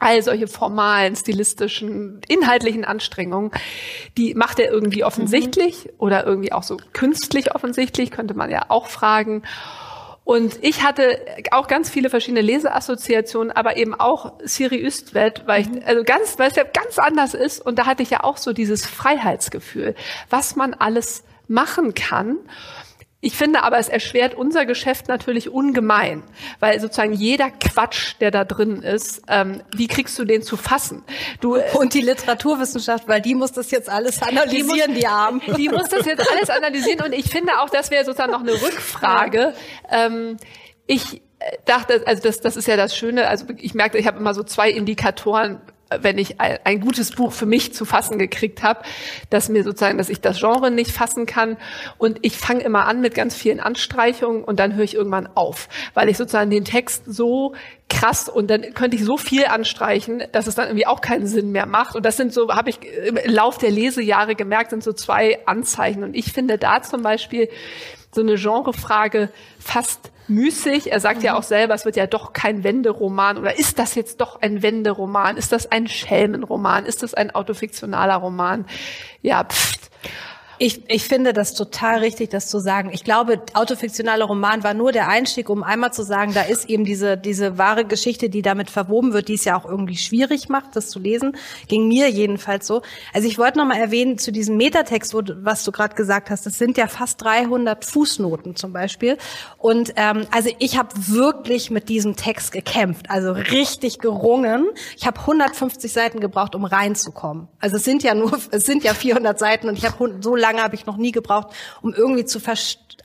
all 0.00 0.22
solche 0.22 0.46
formalen, 0.46 1.16
stilistischen, 1.16 2.20
inhaltlichen 2.28 2.84
Anstrengungen, 2.84 3.50
die 4.16 4.34
macht 4.34 4.58
er 4.58 4.70
irgendwie 4.70 5.04
offensichtlich 5.04 5.86
mhm. 5.86 5.90
oder 5.98 6.26
irgendwie 6.26 6.52
auch 6.52 6.62
so 6.62 6.76
künstlich 6.92 7.54
offensichtlich, 7.54 8.10
könnte 8.10 8.34
man 8.34 8.50
ja 8.50 8.66
auch 8.68 8.86
fragen. 8.86 9.42
Und 10.24 10.58
ich 10.62 10.82
hatte 10.82 11.20
auch 11.50 11.68
ganz 11.68 11.90
viele 11.90 12.08
verschiedene 12.08 12.40
Leseassoziationen, 12.40 13.52
aber 13.52 13.76
eben 13.76 13.94
auch 13.94 14.32
Siri 14.42 14.80
Üstwet, 14.80 15.42
weil 15.46 15.62
ich, 15.62 15.68
mhm. 15.68 15.82
also 15.84 16.02
ganz, 16.02 16.38
weil 16.38 16.48
es 16.48 16.56
ja 16.56 16.64
ganz 16.64 16.98
anders 16.98 17.34
ist. 17.34 17.60
Und 17.64 17.78
da 17.78 17.86
hatte 17.86 18.02
ich 18.02 18.10
ja 18.10 18.24
auch 18.24 18.38
so 18.38 18.54
dieses 18.54 18.86
Freiheitsgefühl, 18.86 19.94
was 20.30 20.56
man 20.56 20.72
alles 20.72 21.24
machen 21.46 21.92
kann. 21.92 22.38
Ich 23.24 23.38
finde 23.38 23.62
aber, 23.62 23.78
es 23.78 23.88
erschwert 23.88 24.34
unser 24.34 24.66
Geschäft 24.66 25.08
natürlich 25.08 25.48
ungemein, 25.48 26.22
weil 26.60 26.78
sozusagen 26.78 27.14
jeder 27.14 27.50
Quatsch, 27.50 28.16
der 28.20 28.30
da 28.30 28.44
drin 28.44 28.82
ist, 28.82 29.22
ähm, 29.28 29.62
wie 29.74 29.86
kriegst 29.86 30.18
du 30.18 30.26
den 30.26 30.42
zu 30.42 30.58
fassen? 30.58 31.02
Du, 31.40 31.56
äh, 31.56 31.62
und 31.72 31.94
die 31.94 32.02
Literaturwissenschaft, 32.02 33.08
weil 33.08 33.22
die 33.22 33.34
muss 33.34 33.52
das 33.52 33.70
jetzt 33.70 33.88
alles 33.88 34.20
analysieren, 34.20 34.68
die, 34.68 34.88
muss, 34.88 34.98
die 34.98 35.06
Armen. 35.06 35.40
Die 35.56 35.70
muss 35.70 35.88
das 35.88 36.04
jetzt 36.04 36.30
alles 36.30 36.50
analysieren 36.54 37.00
und 37.00 37.14
ich 37.14 37.30
finde 37.30 37.52
auch, 37.60 37.70
das 37.70 37.90
wäre 37.90 38.04
sozusagen 38.04 38.30
noch 38.30 38.42
eine 38.42 38.52
Rückfrage. 38.52 39.54
Ähm, 39.90 40.36
ich 40.86 41.22
äh, 41.38 41.56
dachte, 41.64 42.02
also 42.04 42.22
das, 42.22 42.40
das 42.40 42.58
ist 42.58 42.68
ja 42.68 42.76
das 42.76 42.94
Schöne, 42.94 43.26
also 43.26 43.46
ich 43.56 43.72
merkte, 43.72 43.96
ich 43.96 44.06
habe 44.06 44.18
immer 44.18 44.34
so 44.34 44.42
zwei 44.42 44.68
Indikatoren, 44.68 45.62
wenn 46.00 46.18
ich 46.18 46.40
ein, 46.40 46.80
gutes 46.80 47.12
Buch 47.12 47.32
für 47.32 47.46
mich 47.46 47.74
zu 47.74 47.84
fassen 47.84 48.18
gekriegt 48.18 48.62
habe, 48.62 48.80
dass 49.30 49.48
mir 49.48 49.64
sozusagen, 49.64 49.98
dass 49.98 50.08
ich 50.08 50.20
das 50.20 50.40
Genre 50.40 50.70
nicht 50.70 50.90
fassen 50.90 51.26
kann. 51.26 51.56
Und 51.98 52.18
ich 52.22 52.36
fange 52.36 52.62
immer 52.62 52.86
an 52.86 53.00
mit 53.00 53.14
ganz 53.14 53.34
vielen 53.34 53.60
Anstreichungen 53.60 54.44
und 54.44 54.58
dann 54.58 54.74
höre 54.74 54.84
ich 54.84 54.94
irgendwann 54.94 55.28
auf, 55.34 55.68
weil 55.94 56.08
ich 56.08 56.16
sozusagen 56.16 56.50
den 56.50 56.64
Text 56.64 57.04
so 57.06 57.54
krass 57.88 58.28
und 58.28 58.48
dann 58.48 58.74
könnte 58.74 58.96
ich 58.96 59.04
so 59.04 59.16
viel 59.16 59.44
anstreichen, 59.44 60.24
dass 60.32 60.46
es 60.46 60.54
dann 60.54 60.66
irgendwie 60.66 60.86
auch 60.86 61.00
keinen 61.00 61.26
Sinn 61.26 61.52
mehr 61.52 61.66
macht. 61.66 61.94
Und 61.94 62.04
das 62.04 62.16
sind 62.16 62.32
so, 62.32 62.48
habe 62.48 62.70
ich 62.70 62.78
im 62.82 63.18
Lauf 63.26 63.58
der 63.58 63.70
Lesejahre 63.70 64.34
gemerkt, 64.34 64.70
sind 64.70 64.82
so 64.82 64.92
zwei 64.92 65.38
Anzeichen. 65.46 66.02
Und 66.02 66.14
ich 66.14 66.32
finde 66.32 66.58
da 66.58 66.82
zum 66.82 67.02
Beispiel 67.02 67.48
so 68.12 68.22
eine 68.22 68.36
Genrefrage 68.36 69.30
fast 69.58 70.10
müßig. 70.28 70.92
Er 70.92 71.00
sagt 71.00 71.18
mhm. 71.18 71.24
ja 71.24 71.36
auch 71.36 71.42
selber, 71.42 71.74
es 71.74 71.84
wird 71.84 71.96
ja 71.96 72.06
doch 72.06 72.32
kein 72.32 72.64
Wenderoman 72.64 73.38
oder 73.38 73.58
ist 73.58 73.78
das 73.78 73.94
jetzt 73.94 74.20
doch 74.20 74.40
ein 74.40 74.62
Wenderoman? 74.62 75.36
Ist 75.36 75.52
das 75.52 75.70
ein 75.70 75.86
Schelmenroman? 75.88 76.86
Ist 76.86 77.02
das 77.02 77.14
ein 77.14 77.34
autofiktionaler 77.34 78.16
Roman? 78.16 78.66
Ja, 79.22 79.44
pfft. 79.44 79.83
Ich, 80.58 80.88
ich 80.88 81.04
finde 81.04 81.32
das 81.32 81.54
total 81.54 81.98
richtig, 81.98 82.30
das 82.30 82.48
zu 82.48 82.60
sagen. 82.60 82.90
Ich 82.92 83.04
glaube, 83.04 83.42
autofiktionaler 83.54 84.24
Roman 84.24 84.62
war 84.62 84.74
nur 84.74 84.92
der 84.92 85.08
Einstieg, 85.08 85.50
um 85.50 85.62
einmal 85.62 85.92
zu 85.92 86.02
sagen, 86.02 86.32
da 86.32 86.42
ist 86.42 86.68
eben 86.68 86.84
diese, 86.84 87.16
diese 87.16 87.58
wahre 87.58 87.84
Geschichte, 87.84 88.30
die 88.30 88.42
damit 88.42 88.70
verwoben 88.70 89.12
wird, 89.12 89.28
die 89.28 89.34
es 89.34 89.44
ja 89.44 89.56
auch 89.56 89.64
irgendwie 89.64 89.96
schwierig 89.96 90.48
macht, 90.48 90.76
das 90.76 90.88
zu 90.88 90.98
lesen. 90.98 91.36
Ging 91.68 91.88
mir 91.88 92.08
jedenfalls 92.08 92.66
so. 92.66 92.82
Also 93.12 93.26
ich 93.26 93.38
wollte 93.38 93.58
noch 93.58 93.66
mal 93.66 93.78
erwähnen, 93.78 94.18
zu 94.18 94.30
diesem 94.30 94.56
Metatext, 94.56 95.12
wo, 95.12 95.22
was 95.42 95.64
du 95.64 95.72
gerade 95.72 95.94
gesagt 95.94 96.30
hast, 96.30 96.46
das 96.46 96.58
sind 96.58 96.78
ja 96.78 96.86
fast 96.86 97.22
300 97.22 97.84
Fußnoten 97.84 98.56
zum 98.56 98.72
Beispiel. 98.72 99.18
Und 99.58 99.92
ähm, 99.96 100.26
also 100.30 100.50
ich 100.58 100.78
habe 100.78 100.90
wirklich 100.94 101.70
mit 101.70 101.88
diesem 101.88 102.16
Text 102.16 102.52
gekämpft, 102.52 103.10
also 103.10 103.32
richtig 103.32 103.98
gerungen. 103.98 104.68
Ich 104.96 105.06
habe 105.06 105.20
150 105.20 105.92
Seiten 105.92 106.20
gebraucht, 106.20 106.54
um 106.54 106.64
reinzukommen. 106.64 107.48
Also 107.58 107.76
es 107.76 107.84
sind 107.84 108.02
ja 108.02 108.14
nur, 108.14 108.38
es 108.50 108.64
sind 108.64 108.84
ja 108.84 108.94
400 108.94 109.38
Seiten 109.38 109.68
und 109.68 109.76
ich 109.76 109.84
habe 109.84 110.14
so 110.20 110.36
lange 110.36 110.43
habe 110.62 110.74
ich 110.74 110.86
noch 110.86 110.96
nie 110.96 111.12
gebraucht, 111.12 111.48
um 111.82 111.92
irgendwie 111.94 112.24
zu 112.24 112.40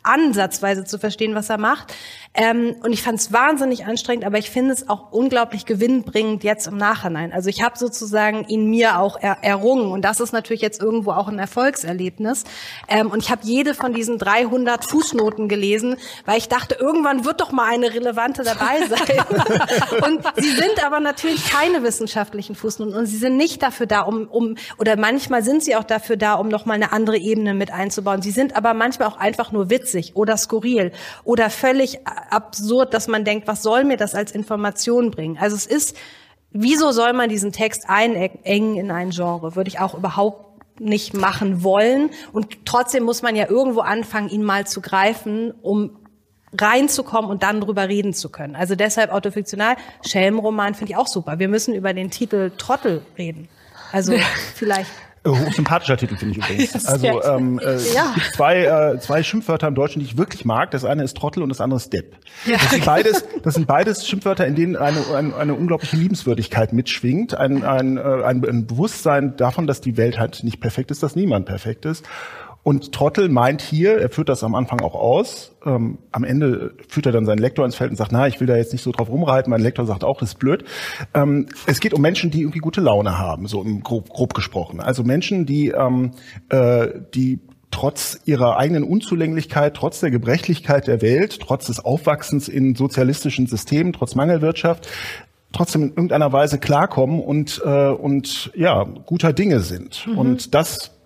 ansatzweise 0.10 0.84
zu 0.84 0.98
verstehen, 0.98 1.36
was 1.36 1.50
er 1.50 1.58
macht. 1.58 1.94
Ähm, 2.34 2.76
und 2.84 2.94
ich 2.94 3.02
fand 3.02 3.20
es 3.20 3.34
wahnsinnig 3.34 3.86
anstrengend, 3.86 4.24
aber 4.24 4.38
ich 4.38 4.50
finde 4.50 4.74
es 4.74 4.88
auch 4.88 5.12
unglaublich 5.12 5.66
gewinnbringend 5.66 6.44
jetzt 6.44 6.68
im 6.68 6.78
Nachhinein. 6.78 7.34
Also 7.34 7.50
ich 7.50 7.64
habe 7.64 7.78
sozusagen 7.78 8.46
ihn 8.48 8.70
mir 8.70 9.00
auch 9.00 9.18
er 9.20 9.38
errungen 9.42 9.92
und 9.92 10.04
das 10.04 10.20
ist 10.20 10.32
natürlich 10.32 10.62
jetzt 10.62 10.82
irgendwo 10.82 11.12
auch 11.12 11.28
ein 11.28 11.40
Erfolgserlebnis. 11.40 12.44
Ähm, 12.88 13.10
und 13.10 13.24
ich 13.24 13.32
habe 13.32 13.42
jede 13.44 13.74
von 13.74 13.94
diesen 13.94 14.20
300 14.20 14.86
Fußnoten 14.86 15.50
gelesen, 15.50 15.98
weil 16.26 16.38
ich 16.38 16.50
dachte, 16.50 16.76
irgendwann 16.76 17.26
wird 17.26 17.42
doch 17.42 17.52
mal 17.52 17.66
eine 17.66 17.94
relevante 17.94 18.44
dabei 18.44 18.88
sein. 18.88 20.06
und 20.08 20.24
sie 20.38 20.52
sind 20.52 20.86
aber 20.86 21.00
natürlich 21.00 21.50
keine 21.50 21.84
wissenschaftlichen 21.84 22.56
Fußnoten 22.56 22.96
und 22.96 23.08
sie 23.08 23.18
sind 23.18 23.38
nicht 23.38 23.64
dafür 23.64 23.88
da, 23.88 24.02
um, 24.02 24.28
um 24.28 24.56
oder 24.78 24.98
manchmal 24.98 25.44
sind 25.44 25.64
sie 25.64 25.76
auch 25.76 25.84
dafür 25.84 26.16
da, 26.16 26.36
um 26.36 26.48
noch 26.48 26.66
mal 26.66 26.76
eine 26.76 26.92
andere 26.92 27.18
Ebene 27.18 27.54
mit 27.54 27.72
einzubauen. 27.72 28.22
Sie 28.22 28.32
sind 28.32 28.56
aber 28.56 28.74
manchmal 28.74 29.08
auch 29.08 29.18
einfach 29.18 29.52
nur 29.52 29.70
witzig 29.70 29.99
oder 30.16 30.38
skurril 30.38 30.92
oder 31.24 31.50
völlig 31.50 32.00
absurd, 32.06 32.94
dass 32.94 33.08
man 33.08 33.26
denkt, 33.26 33.48
was 33.48 33.64
soll 33.64 33.84
mir 33.84 33.98
das 33.98 34.16
als 34.16 34.32
Information 34.32 35.12
bringen? 35.12 35.38
Also 35.40 35.56
es 35.56 35.66
ist, 35.66 35.96
wieso 36.52 36.92
soll 36.92 37.14
man 37.14 37.30
diesen 37.30 37.52
Text 37.52 37.86
einengen 37.88 38.76
in 38.76 38.92
ein 38.92 39.12
Genre? 39.12 39.56
Würde 39.56 39.70
ich 39.70 39.80
auch 39.80 39.94
überhaupt 39.94 40.50
nicht 40.80 41.14
machen 41.14 41.64
wollen. 41.64 42.10
Und 42.32 42.66
trotzdem 42.66 43.04
muss 43.04 43.22
man 43.22 43.36
ja 43.36 43.50
irgendwo 43.50 43.82
anfangen, 43.82 44.30
ihn 44.30 44.44
mal 44.44 44.66
zu 44.66 44.82
greifen, 44.82 45.54
um 45.62 45.98
reinzukommen 46.58 47.30
und 47.30 47.44
dann 47.44 47.62
drüber 47.62 47.88
reden 47.88 48.14
zu 48.14 48.30
können. 48.30 48.56
Also 48.56 48.76
deshalb 48.76 49.12
autofiktional. 49.12 49.76
Schelmenroman 50.06 50.74
finde 50.74 50.94
ich 50.94 50.98
auch 50.98 51.08
super. 51.08 51.38
Wir 51.40 51.48
müssen 51.48 51.76
über 51.76 51.94
den 51.94 52.10
Titel 52.10 52.52
Trottel 52.58 53.04
reden. 53.18 53.50
Also 53.92 54.14
vielleicht 54.56 54.90
Hochsympathischer 55.28 55.98
Titel 55.98 56.16
finde 56.16 56.40
ich 56.40 56.46
übrigens. 56.46 56.86
Also 56.86 57.22
ähm, 57.24 57.60
äh, 57.60 57.78
ja. 57.94 58.10
es 58.10 58.16
gibt 58.16 58.36
zwei, 58.36 58.64
äh, 58.64 59.00
zwei 59.00 59.24
Schimpfwörter 59.24 59.68
im 59.68 59.76
Deutschen, 59.76 60.00
die 60.00 60.06
ich 60.06 60.18
wirklich 60.18 60.46
mag. 60.46 60.72
Das 60.72 60.86
eine 60.86 61.04
ist 61.04 61.18
Trottel 61.18 61.44
und 61.44 61.50
das 61.50 61.62
andere 61.62 61.78
ist 61.78 61.92
Depp. 61.92 62.16
Ja. 62.46 62.58
Das, 62.58 62.70
sind 62.70 62.86
beides, 62.86 63.26
das 63.44 63.54
sind 63.56 63.68
beides 63.68 64.08
Schimpfwörter, 64.08 64.48
in 64.48 64.56
denen 64.56 64.76
eine, 64.76 65.00
eine, 65.14 65.36
eine 65.36 65.54
unglaubliche 65.54 65.98
Liebenswürdigkeit 65.98 66.74
mitschwingt. 66.74 67.36
Ein, 67.36 67.64
ein, 67.64 67.98
äh, 67.98 68.02
ein, 68.02 68.46
ein 68.46 68.68
Bewusstsein 68.68 69.36
davon, 69.36 69.68
dass 69.68 69.82
die 69.82 69.98
Welt 69.98 70.20
halt 70.20 70.44
nicht 70.44 70.60
perfekt 70.62 70.92
ist, 70.92 71.04
dass 71.04 71.16
niemand 71.16 71.46
perfekt 71.46 71.86
ist. 71.86 72.06
Und 72.70 72.92
Trottel 72.92 73.30
meint 73.30 73.64
hier, 73.64 73.98
er 73.98 74.12
führt 74.12 74.30
das 74.30 74.44
am 74.44 74.54
Anfang 74.54 74.82
auch 74.82 74.94
aus, 74.94 75.56
ähm, 75.66 75.98
am 76.12 76.24
Ende 76.24 76.76
führt 76.88 77.08
er 77.08 77.12
dann 77.12 77.26
seinen 77.26 77.40
Lektor 77.40 77.66
ins 77.66 77.74
Feld 77.74 77.90
und 77.90 77.96
sagt, 77.96 78.12
na, 78.12 78.28
ich 78.28 78.40
will 78.40 78.46
da 78.46 78.58
jetzt 78.58 78.74
nicht 78.74 78.84
so 78.84 78.92
drauf 78.92 79.10
rumreiten, 79.10 79.50
mein 79.50 79.60
Lektor 79.60 79.88
sagt 79.88 80.04
auch, 80.04 80.20
das 80.20 80.34
ist 80.34 80.36
blöd. 80.38 80.64
Ähm, 81.16 81.48
es 81.66 81.80
geht 81.80 81.96
um 81.96 82.02
Menschen, 82.04 82.30
die 82.30 82.42
irgendwie 82.42 82.60
gute 82.60 82.80
Laune 82.80 83.18
haben, 83.18 83.48
so 83.48 83.64
im 83.64 83.82
grob, 83.82 84.10
grob 84.10 84.36
gesprochen. 84.36 84.82
Also 84.82 85.04
Menschen, 85.04 85.48
die, 85.48 85.70
ähm, 85.70 86.12
äh, 86.50 86.90
die 87.16 87.40
trotz 87.72 88.20
ihrer 88.26 88.58
eigenen 88.58 88.84
Unzulänglichkeit, 88.84 89.74
trotz 89.74 90.00
der 90.02 90.12
Gebrechlichkeit 90.12 90.86
der 90.86 91.02
Welt, 91.02 91.40
trotz 91.40 91.66
des 91.66 91.84
Aufwachsens 91.84 92.48
in 92.48 92.76
sozialistischen 92.76 93.48
Systemen, 93.48 93.94
trotz 93.94 94.14
Mangelwirtschaft, 94.14 94.88
trotzdem 95.54 95.82
in 95.82 95.90
irgendeiner 95.90 96.32
Weise 96.32 96.60
klarkommen 96.60 97.20
und, 97.20 97.64
äh, 97.66 97.88
und 97.88 98.52
ja, 98.54 98.84
guter 98.84 99.34
Dinge 99.34 99.62
sind. 99.62 100.06
Mhm. 100.06 100.18
Und 100.20 100.54
das 100.54 100.99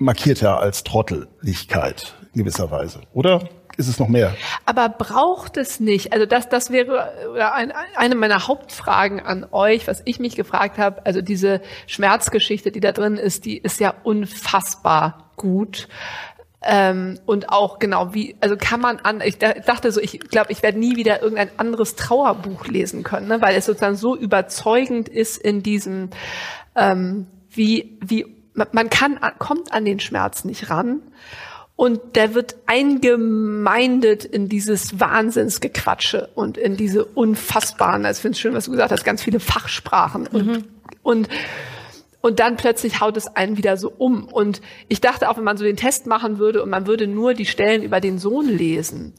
markiert 0.00 0.42
er 0.42 0.58
als 0.58 0.82
Trotteligkeit 0.82 2.14
in 2.34 2.40
gewisser 2.40 2.70
Weise, 2.70 3.00
oder? 3.12 3.48
Ist 3.76 3.88
es 3.88 3.98
noch 3.98 4.08
mehr? 4.08 4.34
Aber 4.66 4.88
braucht 4.88 5.56
es 5.56 5.80
nicht? 5.80 6.12
Also 6.12 6.26
das, 6.26 6.48
das 6.48 6.70
wäre 6.70 7.12
ein, 7.52 7.72
eine 7.94 8.14
meiner 8.14 8.46
Hauptfragen 8.48 9.20
an 9.20 9.46
euch, 9.52 9.86
was 9.86 10.02
ich 10.04 10.18
mich 10.18 10.36
gefragt 10.36 10.76
habe. 10.76 11.06
Also 11.06 11.22
diese 11.22 11.62
Schmerzgeschichte, 11.86 12.72
die 12.72 12.80
da 12.80 12.92
drin 12.92 13.16
ist, 13.16 13.44
die 13.44 13.56
ist 13.56 13.80
ja 13.80 13.94
unfassbar 14.02 15.30
gut. 15.36 15.88
Ähm, 16.62 17.18
und 17.24 17.48
auch 17.48 17.78
genau 17.78 18.12
wie, 18.12 18.36
also 18.40 18.56
kann 18.58 18.80
man 18.80 18.98
an, 18.98 19.22
ich 19.22 19.38
dachte 19.38 19.92
so, 19.92 20.00
ich 20.00 20.20
glaube, 20.20 20.52
ich 20.52 20.62
werde 20.62 20.78
nie 20.78 20.96
wieder 20.96 21.22
irgendein 21.22 21.50
anderes 21.56 21.96
Trauerbuch 21.96 22.66
lesen 22.66 23.02
können, 23.02 23.28
ne, 23.28 23.40
weil 23.40 23.56
es 23.56 23.64
sozusagen 23.64 23.96
so 23.96 24.14
überzeugend 24.14 25.08
ist 25.08 25.38
in 25.38 25.62
diesem, 25.62 26.10
ähm, 26.76 27.28
wie, 27.48 27.98
wie 28.04 28.39
man 28.54 28.90
kann, 28.90 29.18
kommt 29.38 29.72
an 29.72 29.84
den 29.84 30.00
Schmerz 30.00 30.44
nicht 30.44 30.70
ran. 30.70 31.02
Und 31.76 32.14
der 32.14 32.34
wird 32.34 32.56
eingemeindet 32.66 34.26
in 34.26 34.50
dieses 34.50 35.00
Wahnsinnsgequatsche 35.00 36.28
und 36.34 36.58
in 36.58 36.76
diese 36.76 37.06
unfassbaren, 37.06 38.04
also 38.04 38.18
ich 38.18 38.22
finde 38.22 38.34
es 38.34 38.40
schön, 38.40 38.52
was 38.52 38.66
du 38.66 38.72
gesagt 38.72 38.92
hast, 38.92 39.02
ganz 39.02 39.22
viele 39.22 39.40
Fachsprachen 39.40 40.26
und, 40.26 40.46
mhm. 40.46 40.64
und, 41.02 41.30
und 42.20 42.38
dann 42.38 42.58
plötzlich 42.58 43.00
haut 43.00 43.16
es 43.16 43.34
einen 43.34 43.56
wieder 43.56 43.78
so 43.78 43.90
um. 43.96 44.24
Und 44.24 44.60
ich 44.88 45.00
dachte 45.00 45.30
auch, 45.30 45.38
wenn 45.38 45.44
man 45.44 45.56
so 45.56 45.64
den 45.64 45.78
Test 45.78 46.06
machen 46.06 46.38
würde 46.38 46.62
und 46.62 46.68
man 46.68 46.86
würde 46.86 47.06
nur 47.06 47.32
die 47.32 47.46
Stellen 47.46 47.82
über 47.82 48.02
den 48.02 48.18
Sohn 48.18 48.46
lesen, 48.46 49.14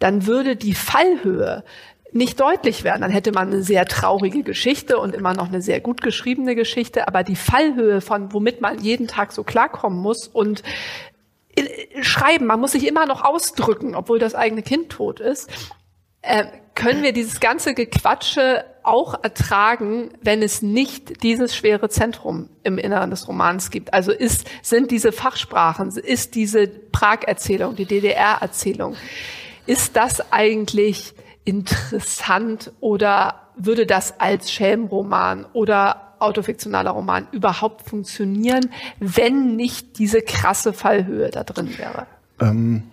dann 0.00 0.26
würde 0.26 0.56
die 0.56 0.74
Fallhöhe 0.74 1.62
nicht 2.12 2.40
deutlich 2.40 2.84
werden. 2.84 3.02
Dann 3.02 3.10
hätte 3.10 3.32
man 3.32 3.48
eine 3.48 3.62
sehr 3.62 3.84
traurige 3.86 4.42
Geschichte 4.42 4.98
und 4.98 5.14
immer 5.14 5.34
noch 5.34 5.48
eine 5.48 5.62
sehr 5.62 5.80
gut 5.80 6.00
geschriebene 6.00 6.54
Geschichte, 6.54 7.06
aber 7.08 7.22
die 7.22 7.36
Fallhöhe 7.36 8.00
von 8.00 8.32
womit 8.32 8.60
man 8.60 8.78
jeden 8.80 9.06
Tag 9.06 9.32
so 9.32 9.44
klarkommen 9.44 10.00
muss 10.00 10.26
und 10.26 10.62
äh, 11.56 12.02
schreiben, 12.02 12.46
man 12.46 12.60
muss 12.60 12.72
sich 12.72 12.86
immer 12.86 13.06
noch 13.06 13.22
ausdrücken, 13.24 13.94
obwohl 13.94 14.18
das 14.18 14.34
eigene 14.34 14.62
Kind 14.62 14.90
tot 14.90 15.20
ist. 15.20 15.50
Äh, 16.22 16.46
können 16.74 17.02
wir 17.02 17.12
dieses 17.12 17.40
ganze 17.40 17.74
Gequatsche 17.74 18.64
auch 18.82 19.22
ertragen, 19.22 20.10
wenn 20.22 20.42
es 20.42 20.62
nicht 20.62 21.22
dieses 21.22 21.54
schwere 21.54 21.88
Zentrum 21.88 22.48
im 22.62 22.78
Inneren 22.78 23.10
des 23.10 23.28
Romans 23.28 23.70
gibt? 23.70 23.92
Also 23.92 24.12
ist, 24.12 24.46
sind 24.62 24.90
diese 24.90 25.12
Fachsprachen, 25.12 25.90
ist 25.90 26.34
diese 26.34 26.66
Prag-Erzählung, 26.68 27.76
die 27.76 27.84
DDR-Erzählung, 27.84 28.96
ist 29.66 29.96
das 29.96 30.32
eigentlich 30.32 31.14
interessant 31.44 32.72
oder 32.80 33.48
würde 33.56 33.86
das 33.86 34.20
als 34.20 34.52
Schelmroman 34.52 35.46
oder 35.52 36.14
autofiktionaler 36.18 36.90
Roman 36.90 37.26
überhaupt 37.32 37.88
funktionieren, 37.88 38.70
wenn 38.98 39.56
nicht 39.56 39.98
diese 39.98 40.22
krasse 40.22 40.72
Fallhöhe 40.72 41.30
da 41.30 41.44
drin 41.44 41.76
wäre? 41.78 42.06
Ähm, 42.40 42.84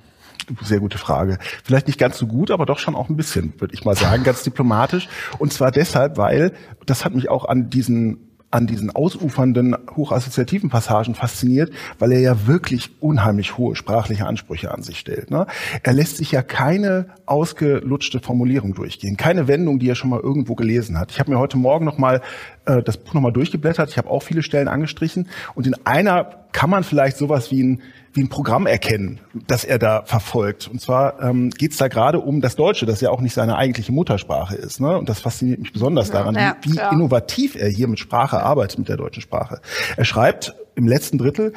sehr 0.61 0.79
gute 0.79 0.97
Frage. 0.97 1.37
Vielleicht 1.63 1.87
nicht 1.87 1.99
ganz 1.99 2.17
so 2.17 2.27
gut, 2.27 2.51
aber 2.51 2.65
doch 2.65 2.79
schon 2.79 2.95
auch 2.95 3.09
ein 3.09 3.17
bisschen, 3.17 3.53
würde 3.59 3.73
ich 3.73 3.83
mal 3.83 3.95
sagen, 3.95 4.23
ganz 4.23 4.43
diplomatisch. 4.43 5.09
Und 5.39 5.51
zwar 5.51 5.71
deshalb, 5.71 6.17
weil, 6.17 6.53
das 6.85 7.03
hat 7.03 7.13
mich 7.13 7.29
auch 7.29 7.45
an 7.45 7.69
diesen 7.69 8.26
an 8.49 8.65
diesen 8.65 8.91
ausufernden, 8.91 9.75
hochassoziativen 9.95 10.69
Passagen 10.69 11.15
fasziniert, 11.15 11.71
weil 11.99 12.13
er 12.13 12.19
ja 12.19 12.47
wirklich 12.47 12.91
unheimlich 13.01 13.57
hohe 13.57 13.75
sprachliche 13.75 14.25
Ansprüche 14.25 14.71
an 14.71 14.83
sich 14.83 14.99
stellt. 14.99 15.29
Ne? 15.31 15.47
Er 15.83 15.93
lässt 15.93 16.17
sich 16.17 16.31
ja 16.31 16.41
keine 16.41 17.07
ausgelutschte 17.25 18.21
Formulierung 18.21 18.73
durchgehen, 18.73 19.17
keine 19.17 19.47
Wendung, 19.49 19.79
die 19.79 19.89
er 19.89 19.95
schon 19.95 20.09
mal 20.09 20.21
irgendwo 20.21 20.55
gelesen 20.55 20.97
hat. 20.97 21.11
Ich 21.11 21.19
habe 21.19 21.31
mir 21.31 21.39
heute 21.39 21.57
Morgen 21.57 21.83
noch 21.83 21.97
mal 21.97 22.21
äh, 22.65 22.81
das 22.81 22.97
Buch 22.97 23.13
noch 23.13 23.21
mal 23.21 23.31
durchgeblättert. 23.31 23.89
Ich 23.89 23.97
habe 23.97 24.09
auch 24.09 24.23
viele 24.23 24.43
Stellen 24.43 24.69
angestrichen 24.69 25.27
und 25.55 25.67
in 25.67 25.75
einer 25.85 26.47
kann 26.53 26.69
man 26.69 26.83
vielleicht 26.83 27.17
sowas 27.17 27.51
wie 27.51 27.63
ein 27.63 27.81
ein 28.23 28.29
Programm 28.29 28.67
erkennen, 28.67 29.19
das 29.47 29.63
er 29.63 29.79
da 29.79 30.03
verfolgt. 30.05 30.67
Und 30.67 30.81
zwar 30.81 31.21
ähm, 31.21 31.49
geht 31.51 31.71
es 31.71 31.77
da 31.77 31.87
gerade 31.87 32.19
um 32.19 32.41
das 32.41 32.55
Deutsche, 32.55 32.85
das 32.85 33.01
ja 33.01 33.09
auch 33.09 33.21
nicht 33.21 33.33
seine 33.33 33.57
eigentliche 33.57 33.91
Muttersprache 33.91 34.55
ist. 34.55 34.79
Ne? 34.79 34.97
Und 34.97 35.09
das 35.09 35.19
fasziniert 35.19 35.59
mich 35.59 35.73
besonders 35.73 36.11
daran, 36.11 36.35
ja, 36.35 36.57
wie, 36.61 36.73
wie 36.73 36.93
innovativ 36.93 37.55
er 37.55 37.69
hier 37.69 37.87
mit 37.87 37.99
Sprache 37.99 38.41
arbeitet, 38.41 38.79
mit 38.79 38.89
der 38.89 38.97
deutschen 38.97 39.21
Sprache. 39.21 39.61
Er 39.95 40.05
schreibt 40.05 40.55
im 40.75 40.87
letzten 40.87 41.17
Drittel, 41.17 41.53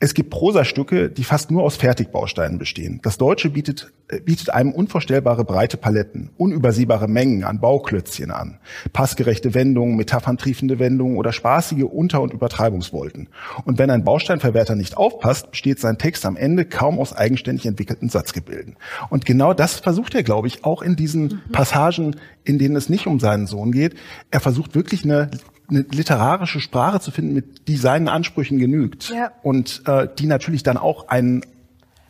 es 0.00 0.14
gibt 0.14 0.30
Prosastücke, 0.30 1.10
die 1.10 1.24
fast 1.24 1.50
nur 1.50 1.64
aus 1.64 1.76
Fertigbausteinen 1.76 2.58
bestehen. 2.58 3.00
Das 3.02 3.18
Deutsche 3.18 3.50
bietet, 3.50 3.92
äh, 4.08 4.20
bietet 4.20 4.50
einem 4.50 4.72
unvorstellbare 4.72 5.44
breite 5.44 5.76
Paletten, 5.76 6.30
unübersehbare 6.36 7.08
Mengen 7.08 7.42
an 7.42 7.60
Bauklötzchen 7.60 8.30
an, 8.30 8.58
passgerechte 8.92 9.54
Wendungen, 9.54 9.96
metapherntriefende 9.96 10.78
Wendungen 10.78 11.16
oder 11.16 11.32
spaßige 11.32 11.82
Unter- 11.82 12.22
und 12.22 12.32
Übertreibungswolken. 12.32 13.28
Und 13.64 13.78
wenn 13.78 13.90
ein 13.90 14.04
Bausteinverwerter 14.04 14.76
nicht 14.76 14.96
aufpasst, 14.96 15.50
besteht 15.50 15.80
sein 15.80 15.98
Text 15.98 16.24
am 16.26 16.36
Ende 16.36 16.64
kaum 16.64 17.00
aus 17.00 17.12
eigenständig 17.12 17.66
entwickelten 17.66 18.08
Satzgebilden. 18.08 18.76
Und 19.10 19.26
genau 19.26 19.52
das 19.52 19.74
versucht 19.80 20.14
er, 20.14 20.22
glaube 20.22 20.46
ich, 20.46 20.64
auch 20.64 20.82
in 20.82 20.94
diesen 20.94 21.22
mhm. 21.22 21.52
Passagen, 21.52 22.14
in 22.44 22.58
denen 22.58 22.76
es 22.76 22.88
nicht 22.88 23.08
um 23.08 23.18
seinen 23.18 23.48
Sohn 23.48 23.72
geht. 23.72 23.96
Er 24.30 24.40
versucht 24.40 24.76
wirklich 24.76 25.02
eine 25.02 25.30
eine 25.68 25.80
literarische 25.90 26.60
Sprache 26.60 27.00
zu 27.00 27.10
finden, 27.10 27.34
mit 27.34 27.68
die 27.68 27.76
seinen 27.76 28.08
Ansprüchen 28.08 28.58
genügt 28.58 29.10
Ja. 29.14 29.30
und 29.42 29.82
äh, 29.86 30.08
die 30.18 30.26
natürlich 30.26 30.62
dann 30.62 30.76
auch 30.76 31.08
einen 31.08 31.42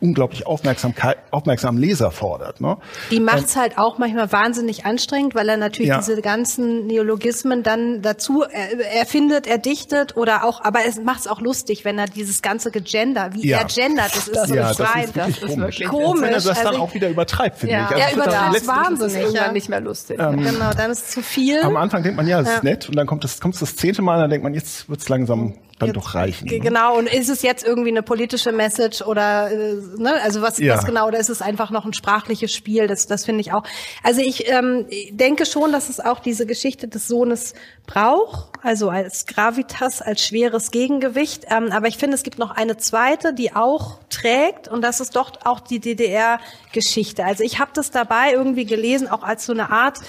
unglaublich 0.01 0.47
Aufmerksamkeit, 0.47 1.17
aufmerksamen 1.31 1.79
Leser 1.79 2.11
fordert. 2.11 2.61
Ne? 2.61 2.77
Die 3.11 3.19
macht's 3.19 3.55
halt 3.55 3.77
auch 3.77 3.97
manchmal 3.97 4.31
wahnsinnig 4.31 4.85
anstrengend, 4.85 5.35
weil 5.35 5.49
er 5.49 5.57
natürlich 5.57 5.89
Ja. 5.89 5.97
diese 5.97 6.21
ganzen 6.21 6.87
Neologismen 6.87 7.63
dann 7.63 8.01
dazu 8.01 8.43
er- 8.43 8.79
erfindet, 8.95 9.45
erdichtet 9.47 10.15
oder 10.15 10.45
auch, 10.45 10.63
aber 10.63 10.79
es 10.87 11.01
macht's 11.01 11.27
auch 11.27 11.41
lustig, 11.41 11.83
wenn 11.85 11.97
er 11.99 12.05
dieses 12.05 12.41
ganze 12.41 12.71
Gegender, 12.71 13.33
wie 13.33 13.47
Ja. 13.47 13.59
er 13.59 13.65
gendert, 13.65 14.15
das 14.15 14.27
ist 14.27 14.35
Das 14.35 14.47
so 14.47 14.55
ja, 14.55 14.61
das 14.73 14.79
ist 14.79 14.79
wirklich 14.79 15.13
Das 15.13 15.27
ist 15.29 15.39
komisch. 15.41 15.57
wirklich 15.79 15.89
Auch 15.89 15.93
wenn 15.93 16.23
er 16.23 16.29
komisch. 16.29 16.43
das 16.45 16.57
dann 16.57 16.67
Also- 16.67 16.79
auch 16.79 16.93
wieder 16.93 17.09
übertreibt, 17.09 17.57
finde 17.59 17.73
Ja. 17.75 17.79
ich. 17.83 17.87
Also 17.91 17.99
Ja, 18.01 18.07
es 18.07 18.13
übertreibt 18.13 18.53
letztlich- 18.53 18.67
wahnsinnig. 18.75 19.23
Ist 19.27 19.35
ja. 19.35 19.51
nicht 19.51 19.69
mehr 19.69 19.81
lustig. 19.81 20.17
Genau, 20.17 20.71
dann 20.77 20.91
ist 20.91 21.05
es 21.07 21.11
zu 21.11 21.21
viel. 21.21 21.61
Am 21.61 21.75
Anfang 21.77 22.03
denkt 22.03 22.15
man, 22.17 22.27
ja, 22.27 22.41
das 22.41 22.55
ist 22.55 22.63
nett, 22.63 22.87
und 22.87 22.95
dann 22.95 23.05
kommt 23.07 23.23
das, 23.23 23.41
kommt 23.41 23.61
das 23.61 23.75
zehnte 23.75 24.01
Mal, 24.01 24.19
dann 24.19 24.29
denkt 24.29 24.43
man, 24.43 24.53
jetzt 24.53 24.87
wird's 24.89 25.09
langsam 25.09 25.55
dann 25.79 25.93
doch 25.93 26.15
reichen. 26.15 26.47
Ne? 26.47 26.59
Genau, 26.59 26.97
und 26.97 27.07
ist 27.07 27.29
es 27.29 27.41
jetzt 27.41 27.65
irgendwie 27.65 27.89
eine 27.89 28.03
politische 28.03 28.51
Message 28.51 29.01
oder 29.01 29.51
äh, 29.51 29.75
ne, 29.97 30.13
also 30.23 30.41
was, 30.41 30.57
Ja. 30.59 30.75
was 30.77 30.85
genau, 30.85 31.07
oder 31.07 31.19
ist 31.19 31.29
es 31.29 31.41
einfach 31.41 31.71
noch 31.71 31.85
ein 31.85 31.93
sprachliches 31.93 32.53
Spiel? 32.53 32.87
Das, 32.87 33.07
das 33.07 33.25
finde 33.25 33.41
ich 33.41 33.53
auch. 33.53 33.63
Also 34.03 34.21
ich 34.21 34.49
ähm, 34.49 34.85
denke 35.11 35.45
schon, 35.45 35.71
dass 35.71 35.89
es 35.89 35.99
auch 35.99 36.19
diese 36.19 36.45
Geschichte 36.45 36.87
des 36.87 37.07
Sohnes 37.07 37.53
braucht, 37.87 38.49
also 38.61 38.89
als 38.89 39.25
Gravitas, 39.25 40.01
als 40.01 40.23
schweres 40.25 40.71
Gegengewicht. 40.71 41.45
Ähm, 41.49 41.71
aber 41.71 41.87
ich 41.87 41.97
finde, 41.97 42.15
es 42.15 42.23
gibt 42.23 42.37
noch 42.39 42.51
eine 42.51 42.77
zweite, 42.77 43.33
die 43.33 43.55
auch 43.55 43.99
trägt, 44.09 44.67
und 44.67 44.81
das 44.81 44.99
ist 44.99 45.15
doch 45.15 45.31
auch 45.45 45.59
die 45.59 45.79
DDR-Geschichte. 45.79 47.23
Also 47.25 47.43
ich 47.43 47.59
habe 47.59 47.71
das 47.73 47.91
dabei 47.91 48.33
irgendwie 48.33 48.65
gelesen, 48.65 49.07
auch 49.07 49.23
als 49.23 49.45
so 49.45 49.53
eine 49.53 49.71
Art 49.71 49.99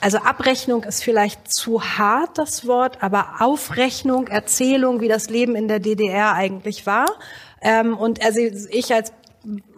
also 0.00 0.18
Abrechnung 0.18 0.84
ist 0.84 1.02
vielleicht 1.02 1.52
zu 1.52 1.82
hart 1.82 2.38
das 2.38 2.66
Wort, 2.66 3.02
aber 3.02 3.36
Aufrechnung, 3.40 4.28
Erzählung, 4.28 5.00
wie 5.00 5.08
das 5.08 5.28
Leben 5.28 5.56
in 5.56 5.66
der 5.66 5.80
DDR 5.80 6.34
eigentlich 6.34 6.86
war. 6.86 7.06
Ähm, 7.60 7.96
und 7.96 8.24
also 8.24 8.38
ich 8.40 8.94
als 8.94 9.12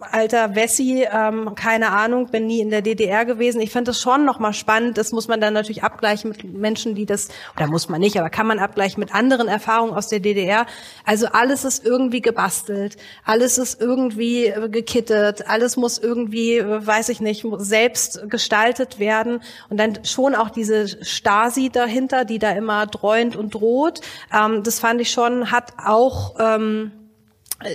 alter 0.01 0.55
Wessi, 0.55 1.07
ähm, 1.11 1.55
keine 1.55 1.91
Ahnung, 1.91 2.27
bin 2.27 2.47
nie 2.47 2.61
in 2.61 2.71
der 2.71 2.83
DDR 2.83 3.25
gewesen. 3.25 3.61
Ich 3.61 3.71
finde 3.71 3.91
das 3.91 4.01
schon 4.01 4.25
nochmal 4.25 4.53
spannend. 4.53 4.99
Das 4.99 5.13
muss 5.13 5.29
man 5.29 5.41
dann 5.41 5.55
natürlich 5.55 5.83
abgleichen 5.83 6.31
mit 6.31 6.45
Menschen, 6.45 6.95
die 6.95 7.07
das, 7.07 7.29
oder 7.57 7.67
muss 7.67 7.89
man 7.89 8.01
nicht, 8.01 8.19
aber 8.19 8.31
kann 8.31 8.47
man 8.47 8.59
abgleichen 8.59 9.01
mit 9.01 9.15
anderen 9.15 9.49
Erfahrungen 9.49 9.95
aus 9.95 10.09
der 10.09 10.21
DDR. 10.21 10.67
Also 11.05 11.27
alles 11.27 11.65
ist 11.65 11.85
irgendwie 11.85 12.21
gebastelt, 12.21 12.97
alles 13.25 13.59
ist 13.59 13.81
irgendwie 13.81 14.47
äh, 14.47 14.69
gekittet, 14.69 15.49
alles 15.49 15.77
muss 15.77 15.99
irgendwie, 15.99 16.59
äh, 16.59 16.87
weiß 16.87 17.09
ich 17.11 17.21
nicht, 17.21 17.45
selbst 17.59 18.29
gestaltet 18.29 18.99
werden. 18.99 19.43
Und 19.69 19.79
dann 19.79 20.05
schon 20.05 20.35
auch 20.35 20.51
diese 20.51 20.89
Stasi 21.05 21.71
dahinter, 21.71 22.25
die 22.25 22.39
da 22.39 22.51
immer 22.53 22.87
dreuend 22.87 23.37
und 23.37 23.55
droht. 23.55 24.01
Ähm, 24.33 24.63
das 24.63 24.81
fand 24.81 25.01
ich 25.01 25.11
schon, 25.11 25.51
hat 25.51 25.75
auch... 25.85 26.37
Ähm, 26.39 26.93
äh, 26.93 27.00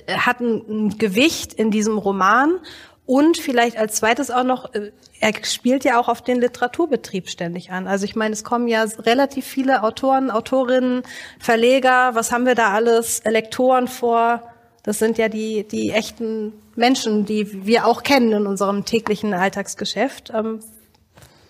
hat 0.09 0.39
ein, 0.39 0.97
Gewicht 0.97 1.53
in 1.53 1.71
diesem 1.71 1.97
Roman 1.97 2.59
und 3.05 3.37
vielleicht 3.37 3.77
als 3.77 3.95
zweites 3.95 4.31
auch 4.31 4.43
noch, 4.43 4.73
äh, 4.73 4.91
er 5.19 5.33
spielt 5.43 5.83
ja 5.85 5.99
auch 5.99 6.07
auf 6.09 6.21
den 6.21 6.41
Literaturbetrieb 6.41 7.29
ständig 7.29 7.71
an. 7.71 7.87
Also 7.87 8.05
ich 8.05 8.15
meine, 8.15 8.33
es 8.33 8.43
kommen 8.43 8.67
ja 8.67 8.83
relativ 8.99 9.45
viele 9.45 9.83
Autoren, 9.83 10.31
Autorinnen, 10.31 11.03
Verleger, 11.39 12.15
was 12.15 12.31
haben 12.31 12.45
wir 12.45 12.55
da 12.55 12.71
alles, 12.71 13.23
Lektoren 13.25 13.87
vor. 13.87 14.41
Das 14.83 14.99
sind 14.99 15.17
ja 15.17 15.29
die, 15.29 15.67
die 15.67 15.91
echten 15.91 16.53
Menschen, 16.75 17.25
die 17.25 17.65
wir 17.65 17.85
auch 17.85 18.03
kennen 18.03 18.33
in 18.33 18.47
unserem 18.47 18.85
täglichen 18.85 19.33
Alltagsgeschäft. 19.33 20.31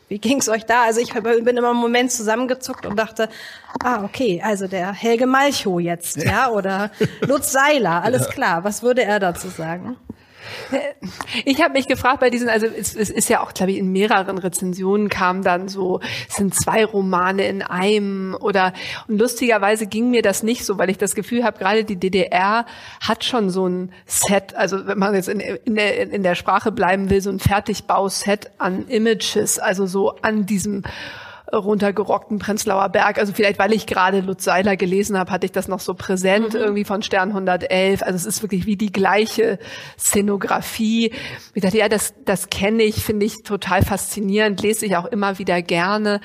Wie 0.08 0.20
ging's 0.20 0.48
euch 0.50 0.66
da? 0.66 0.84
Also 0.84 1.02
ich 1.02 1.14
bin 1.14 1.58
immer 1.58 1.72
im 1.72 1.78
Moment 1.78 2.12
zusammengezuckt 2.12 2.86
und 2.86 2.96
dachte, 2.96 3.28
ah, 3.84 4.04
okay, 4.04 4.42
also 4.44 4.68
der 4.68 4.94
Helge 4.94 5.26
Malchow 5.26 5.80
jetzt, 5.80 6.18
ja, 6.18 6.50
oder 6.50 6.92
Lutz 7.22 7.52
Seiler, 7.52 8.04
alles 8.04 8.30
klar. 8.30 8.64
Was 8.64 8.84
würde 8.84 9.04
er 9.04 9.20
dazu 9.20 9.48
sagen? 9.48 9.98
Ich 11.46 11.62
habe 11.62 11.74
mich 11.74 11.88
gefragt 11.88 12.20
bei 12.20 12.30
diesen, 12.30 12.50
also 12.50 12.66
es, 12.66 12.96
es 12.96 13.10
ist 13.10 13.30
ja 13.30 13.42
auch, 13.42 13.54
glaube 13.54 13.72
ich, 13.72 13.78
in 13.78 13.92
mehreren 13.92 14.38
Rezensionen 14.38 15.10
kam 15.10 15.44
dann 15.44 15.68
so, 15.68 16.00
es 16.30 16.36
sind 16.36 16.54
zwei 16.56 16.86
Romane 16.86 17.48
in 17.48 17.62
einem 17.62 18.36
oder 18.40 18.74
und 19.08 19.20
lustigerweise 19.20 19.88
ging 19.88 20.10
mir 20.10 20.22
das 20.22 20.44
nicht 20.44 20.66
so, 20.66 20.78
weil 20.78 20.90
ich 20.90 20.98
das 20.98 21.16
Gefühl 21.16 21.44
habe, 21.44 21.58
gerade 21.58 21.84
die 21.84 21.98
DDR 21.98 22.66
hat 23.02 23.24
schon 23.24 23.50
so 23.50 23.68
ein 23.68 23.92
Set, 24.06 24.56
also 24.56 24.88
wenn 24.88 24.98
man 24.98 25.14
jetzt 25.14 25.30
in, 25.30 25.40
in, 25.40 25.76
der, 25.76 26.12
in 26.12 26.24
der 26.24 26.36
Sprache 26.36 26.72
bleiben 26.72 27.10
will, 27.10 27.22
so 27.22 27.30
ein 27.30 27.40
Fertigbauset 27.40 28.52
an 28.58 28.88
Images, 28.88 29.60
also 29.60 29.86
so 29.86 30.16
an 30.22 30.46
diesem 30.46 30.84
runtergerockten 31.54 32.40
Prenzlauer 32.40 32.90
Berg. 32.90 33.18
Also 33.20 33.34
vielleicht, 33.34 33.60
weil 33.60 33.74
ich 33.74 33.86
gerade 33.86 34.22
Lutz 34.22 34.44
Seiler 34.44 34.76
gelesen 34.78 35.18
habe, 35.18 35.32
hatte 35.32 35.46
ich 35.46 35.52
das 35.52 35.68
noch 35.68 35.80
so 35.80 35.94
präsent 35.94 36.54
Mhm. 36.54 36.60
irgendwie 36.60 36.86
von 36.86 37.02
Stern 37.02 37.30
111. 37.30 38.02
Also 38.04 38.16
es 38.16 38.26
ist 38.26 38.42
wirklich 38.42 38.66
wie 38.66 38.76
die 38.76 38.92
gleiche 38.92 39.60
Szenografie. 39.98 41.12
Ich 41.54 41.62
dachte, 41.62 41.78
ja, 41.78 41.90
das, 41.90 42.14
das 42.26 42.50
kenne 42.50 42.84
ich, 42.84 43.04
finde 43.04 43.26
ich 43.26 43.44
total 43.44 43.84
faszinierend, 43.84 44.62
lese 44.62 44.86
ich 44.86 44.98
auch 44.98 45.06
immer 45.06 45.40
wieder 45.40 45.62
gerne. 45.62 46.22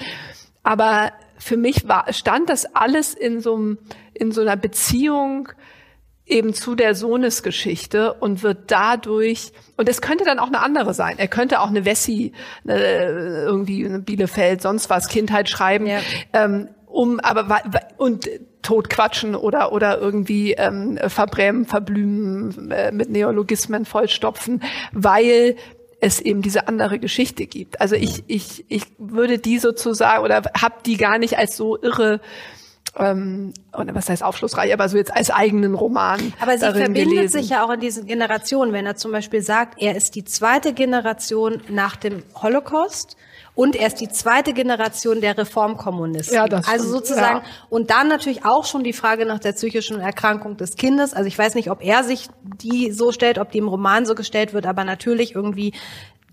Aber 0.63 1.13
für 1.39 1.57
mich 1.57 1.89
war, 1.89 2.13
stand 2.13 2.49
das 2.51 2.75
alles 2.75 3.15
in 3.15 3.41
so, 3.41 3.55
einem, 3.55 3.79
in 4.15 4.33
so 4.33 4.41
einer 4.43 4.57
Beziehung 4.57 5.49
eben 6.31 6.55
zu 6.55 6.75
der 6.75 6.95
Sohnesgeschichte 6.95 8.15
und 8.15 8.43
wird 8.43 8.71
dadurch, 8.71 9.53
und 9.77 9.89
es 9.89 10.01
könnte 10.01 10.25
dann 10.25 10.39
auch 10.39 10.47
eine 10.47 10.61
andere 10.63 10.95
sein. 10.95 11.19
Er 11.19 11.29
könnte 11.29 11.61
auch 11.61 11.69
eine 11.69 11.85
Wessi, 11.85 12.33
eine, 12.65 12.79
irgendwie 13.45 13.85
eine 13.85 13.99
Bielefeld, 14.01 14.63
sonst 14.63 14.91
was, 14.91 15.09
Kindheit 15.09 15.49
schreiben, 15.49 15.87
Ja. 15.87 15.99
ähm, 16.33 16.69
um, 16.87 17.21
aber, 17.21 17.61
und 17.99 18.29
totquatschen 18.63 19.37
oder, 19.37 19.73
oder 19.73 19.99
irgendwie 20.01 20.53
ähm, 20.55 20.99
verbrämen, 21.07 21.65
verblümen, 21.65 22.71
äh, 22.73 22.91
mit 22.91 23.11
Neologismen 23.11 23.85
vollstopfen, 23.85 24.63
weil 24.93 25.57
es 26.01 26.21
eben 26.21 26.43
diese 26.43 26.67
andere 26.67 26.99
Geschichte 26.99 27.47
gibt. 27.47 27.81
Also 27.81 27.95
ich, 27.95 28.25
ich, 28.27 28.65
ich 28.69 28.85
würde 28.99 29.39
die 29.39 29.59
sozusagen, 29.59 30.25
oder 30.25 30.43
habe 30.61 30.75
die 30.85 30.97
gar 30.97 31.19
nicht 31.19 31.39
als 31.39 31.57
so 31.57 31.81
irre, 31.81 32.21
ähm, 32.99 33.53
oder 33.73 33.95
was 33.95 34.09
heißt 34.09 34.23
aufschlussreich, 34.23 34.73
aber 34.73 34.89
so 34.89 34.97
jetzt 34.97 35.15
als 35.15 35.31
eigenen 35.31 35.75
Roman. 35.75 36.33
Aber 36.41 36.53
sie 36.59 36.67
verbindet 36.67 36.95
gelesen. 37.09 37.41
sich 37.41 37.51
ja 37.51 37.65
auch 37.65 37.71
in 37.71 37.81
diesen 37.81 38.07
Generationen, 38.07 38.73
wenn 38.73 38.87
er 38.87 38.97
zum 38.97 39.13
Beispiel 39.13 39.43
sagt, 39.43 39.81
er 39.81 39.97
ist 39.97 40.15
die 40.15 40.25
zweite 40.25 40.73
Generation 40.73 41.63
nach 41.69 41.97
dem 41.97 42.23
Holocaust. 42.41 43.17
Und 43.57 43.75
er 43.77 43.89
ist 43.89 43.97
die 44.01 44.09
zweite 44.09 44.55
Generation 44.55 45.21
der 45.21 45.37
Reformkommunisten. 45.37 46.35
Ja, 46.35 46.47
das 46.47 46.67
also 46.69 46.89
sozusagen, 46.89 47.39
Ja. 47.39 47.45
und 47.69 47.91
dann 47.91 48.09
natürlich 48.09 48.45
auch 48.45 48.65
schon 48.65 48.85
die 48.85 48.93
Frage 48.93 49.27
nach 49.27 49.41
der 49.41 49.53
psychischen 49.53 50.01
Erkrankung 50.01 50.57
des 50.57 50.77
Kindes. 50.77 51.13
Also 51.13 51.27
ich 51.27 51.37
weiß 51.37 51.57
nicht, 51.57 51.71
ob 51.71 51.83
er 51.85 52.05
sich 52.05 52.29
die 52.43 52.93
so 52.93 53.13
stellt, 53.13 53.39
ob 53.39 53.51
die 53.51 53.59
im 53.59 53.69
Roman 53.69 54.07
so 54.07 54.15
gestellt 54.15 54.55
wird, 54.55 54.67
aber 54.67 54.85
natürlich 54.85 55.35
irgendwie 55.35 55.75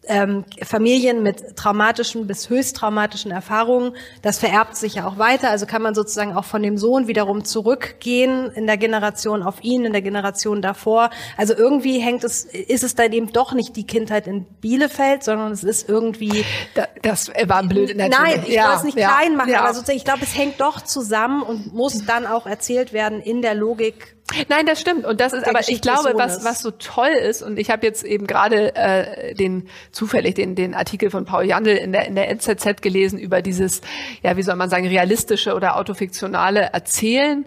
ähm, 0.08 0.46
Familien 0.64 1.24
mit 1.24 1.56
traumatischen 1.56 2.28
bis 2.28 2.50
höchst 2.50 2.76
traumatischen 2.76 3.32
Erfahrungen, 3.32 3.94
das 4.22 4.40
vererbt 4.40 4.76
sich 4.76 4.96
ja 4.96 5.08
auch 5.08 5.18
weiter. 5.18 5.50
Also 5.50 5.66
kann 5.66 5.82
man 5.82 5.96
sozusagen 5.96 6.34
auch 6.34 6.46
von 6.46 6.62
dem 6.64 6.78
Sohn 6.78 7.08
wiederum 7.08 7.46
zurückgehen 7.46 8.52
in 8.52 8.68
der 8.68 8.78
Generation 8.78 9.44
auf 9.44 9.64
ihn, 9.64 9.86
in 9.86 9.94
der 9.94 10.02
Generation 10.02 10.62
davor. 10.62 11.10
Also 11.38 11.54
irgendwie 11.56 12.00
hängt 12.00 12.24
es, 12.24 12.46
ist 12.46 12.84
es 12.84 12.96
dann 12.96 13.12
eben 13.14 13.32
doch 13.32 13.54
nicht 13.54 13.76
die 13.76 13.86
Kindheit 13.86 14.28
in 14.28 14.46
Bielefeld, 14.62 15.24
sondern 15.24 15.52
es 15.52 15.64
ist 15.64 15.88
irgendwie 15.90 16.46
Da, 16.74 16.88
das 17.02 17.32
war 17.46 17.64
blöd. 17.64 17.96
Nein, 17.96 18.44
ich 18.46 18.54
Ja, 18.54 18.64
wollte 18.66 18.78
es 18.78 18.84
nicht 18.84 18.98
ja, 18.98 19.10
klein 19.10 19.36
machen, 19.36 19.50
ja. 19.50 19.62
aber 19.62 19.74
sozusagen, 19.74 19.98
ich 19.98 20.06
glaube, 20.06 20.24
es 20.24 20.38
hängt 20.38 20.60
doch 20.60 20.82
zusammen 20.82 21.42
und 21.42 21.74
muss 21.74 22.06
dann 22.06 22.26
auch 22.26 22.46
erzählt 22.46 22.94
werden 22.94 23.22
in 23.22 23.42
der 23.42 23.56
Logik. 23.56 24.17
Nein, 24.50 24.66
das 24.66 24.82
stimmt. 24.82 25.06
Und 25.06 25.22
das 25.22 25.34
ist 25.34 25.46
Der 25.46 25.50
aber, 25.52 25.62
ich 25.68 25.82
glaube, 25.82 26.14
was, 26.16 26.34
Sohnes. 26.34 26.46
was 26.46 26.62
so 26.62 26.72
toll 26.72 27.10
ist, 27.10 27.42
und 27.42 27.58
ich 27.58 27.70
habe 27.70 27.86
jetzt 27.86 28.04
eben 28.04 28.28
gerade 28.28 28.76
äh, 28.76 29.34
den 29.34 29.70
zufällig 29.92 30.36
den, 30.36 30.56
den 30.56 30.74
Artikel 30.74 31.10
von 31.10 31.26
Paul 31.26 31.46
Jandl 31.46 31.70
in 31.70 31.94
der, 31.94 32.08
in 32.08 32.16
der 32.16 32.30
NZZ 32.30 32.82
gelesen 32.82 33.20
über 33.20 33.42
dieses, 33.42 33.82
ja, 34.24 34.36
wie 34.36 34.44
soll 34.44 34.56
man 34.56 34.70
sagen, 34.70 34.88
realistische 34.88 35.56
oder 35.56 35.78
autofiktionale 35.78 36.60
Erzählen, 36.74 37.46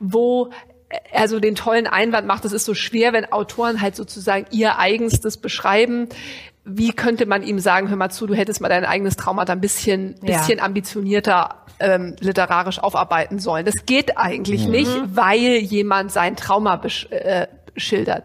wo 0.00 0.50
er 1.10 1.28
so 1.28 1.40
den 1.40 1.54
tollen 1.54 1.86
Einwand 1.86 2.26
macht, 2.26 2.44
es 2.44 2.52
ist 2.52 2.64
so 2.64 2.74
schwer, 2.74 3.12
wenn 3.12 3.30
Autoren 3.32 3.80
halt 3.80 3.96
sozusagen 3.96 4.46
ihr 4.50 4.78
eigenstes 4.78 5.36
beschreiben. 5.38 6.08
Wie 6.64 6.92
könnte 6.92 7.26
man 7.26 7.42
ihm 7.42 7.58
sagen, 7.58 7.88
hör 7.88 7.96
mal 7.96 8.10
zu, 8.10 8.26
du 8.26 8.34
hättest 8.34 8.60
mal 8.60 8.68
dein 8.68 8.84
eigenes 8.84 9.16
Trauma 9.16 9.44
da 9.44 9.52
ein 9.52 9.60
bisschen, 9.60 10.14
Ja. 10.22 10.38
bisschen 10.38 10.60
ambitionierter 10.60 11.56
ähm, 11.80 12.14
literarisch 12.20 12.78
aufarbeiten 12.78 13.40
sollen. 13.40 13.64
Das 13.66 13.84
geht 13.86 14.16
eigentlich 14.16 14.68
nicht, 14.68 14.90
weil 15.06 15.56
jemand 15.56 16.12
sein 16.12 16.36
Trauma 16.36 16.76
besch 16.76 17.08
äh, 17.10 17.48
schildert. 17.76 18.24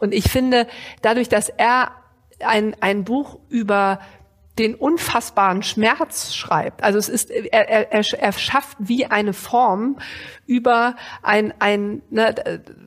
Und 0.00 0.12
ich 0.12 0.30
finde, 0.30 0.66
dadurch, 1.00 1.28
dass 1.30 1.48
er 1.48 1.92
ein, 2.44 2.76
ein 2.80 3.04
Buch 3.04 3.38
über 3.48 4.00
den 4.58 4.74
unfassbaren 4.74 5.62
Schmerz 5.62 6.34
schreibt. 6.34 6.82
Also 6.82 6.98
es 6.98 7.08
ist, 7.08 7.30
er, 7.30 7.68
er, 7.68 7.92
er 7.92 8.32
schafft 8.32 8.76
wie 8.80 9.06
eine 9.06 9.32
Form 9.32 9.96
über 10.46 10.96
ein, 11.22 11.52
ein 11.58 12.00
ne, 12.08 12.34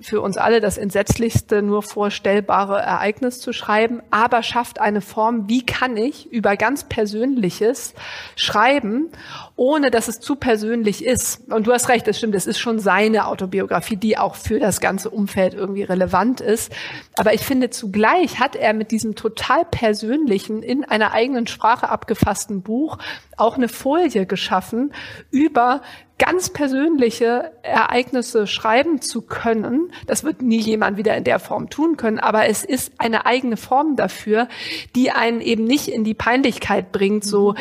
für 0.02 0.22
uns 0.22 0.38
alle 0.38 0.62
das 0.62 0.78
entsetzlichste 0.78 1.62
nur 1.62 1.84
vorstellbare 1.84 2.80
Ereignis 2.80 3.40
zu 3.40 3.54
schreiben, 3.54 4.02
aber 4.10 4.42
schafft 4.42 4.82
eine 4.82 5.00
Form, 5.00 5.48
wie 5.48 5.64
kann 5.64 5.96
ich 5.96 6.32
über 6.32 6.58
ganz 6.58 6.86
Persönliches 6.86 7.94
schreiben, 8.36 9.10
ohne 9.56 9.92
dass 9.92 10.08
es 10.08 10.20
zu 10.20 10.36
persönlich 10.36 11.06
ist. 11.06 11.52
Und 11.52 11.68
du 11.68 11.72
hast 11.72 11.88
recht, 11.88 12.08
das 12.08 12.18
stimmt, 12.18 12.34
es 12.34 12.48
ist 12.48 12.58
schon 12.58 12.80
seine 12.80 13.28
Autobiografie, 13.28 13.96
die 13.96 14.18
auch 14.18 14.36
für 14.36 14.60
das 14.60 14.82
ganze 14.82 15.12
Umfeld 15.12 15.54
irgendwie 15.54 15.84
relevant 15.84 16.42
ist. 16.42 16.74
Aber 17.16 17.36
ich 17.36 17.42
finde, 17.42 17.70
zugleich 17.70 18.40
hat 18.40 18.56
er 18.56 18.74
mit 18.74 18.90
diesem 18.90 19.14
total 19.14 19.66
persönlichen, 19.66 20.64
in 20.64 20.84
einer 20.84 21.12
eigenen 21.12 21.46
Sprache 21.46 21.61
abgefassten 21.64 22.62
Buch 22.62 22.98
auch 23.38 23.56
eine 23.56 23.70
Folie 23.70 24.26
geschaffen 24.26 24.94
über 25.30 25.82
ganz 26.22 26.52
persönliche 26.52 27.52
Ereignisse 27.64 28.46
schreiben 28.46 29.02
zu 29.02 29.24
können. 29.24 29.92
Das 30.06 30.24
wird 30.24 30.44
nie 30.44 30.60
jemand 30.60 30.98
wieder 30.98 31.18
in 31.18 31.24
der 31.24 31.40
Form 31.40 31.72
tun 31.72 31.98
können, 31.98 32.20
aber 32.20 32.46
es 32.48 32.64
ist 32.64 32.94
eine 33.00 33.26
eigene 33.26 33.58
Form 33.58 33.96
dafür, 33.96 34.48
die 34.96 35.10
einen 35.10 35.42
eben 35.42 35.64
nicht 35.64 35.88
in 35.88 36.04
die 36.04 36.14
Peinlichkeit 36.14 36.92
bringt, 36.92 37.24
so, 37.24 37.56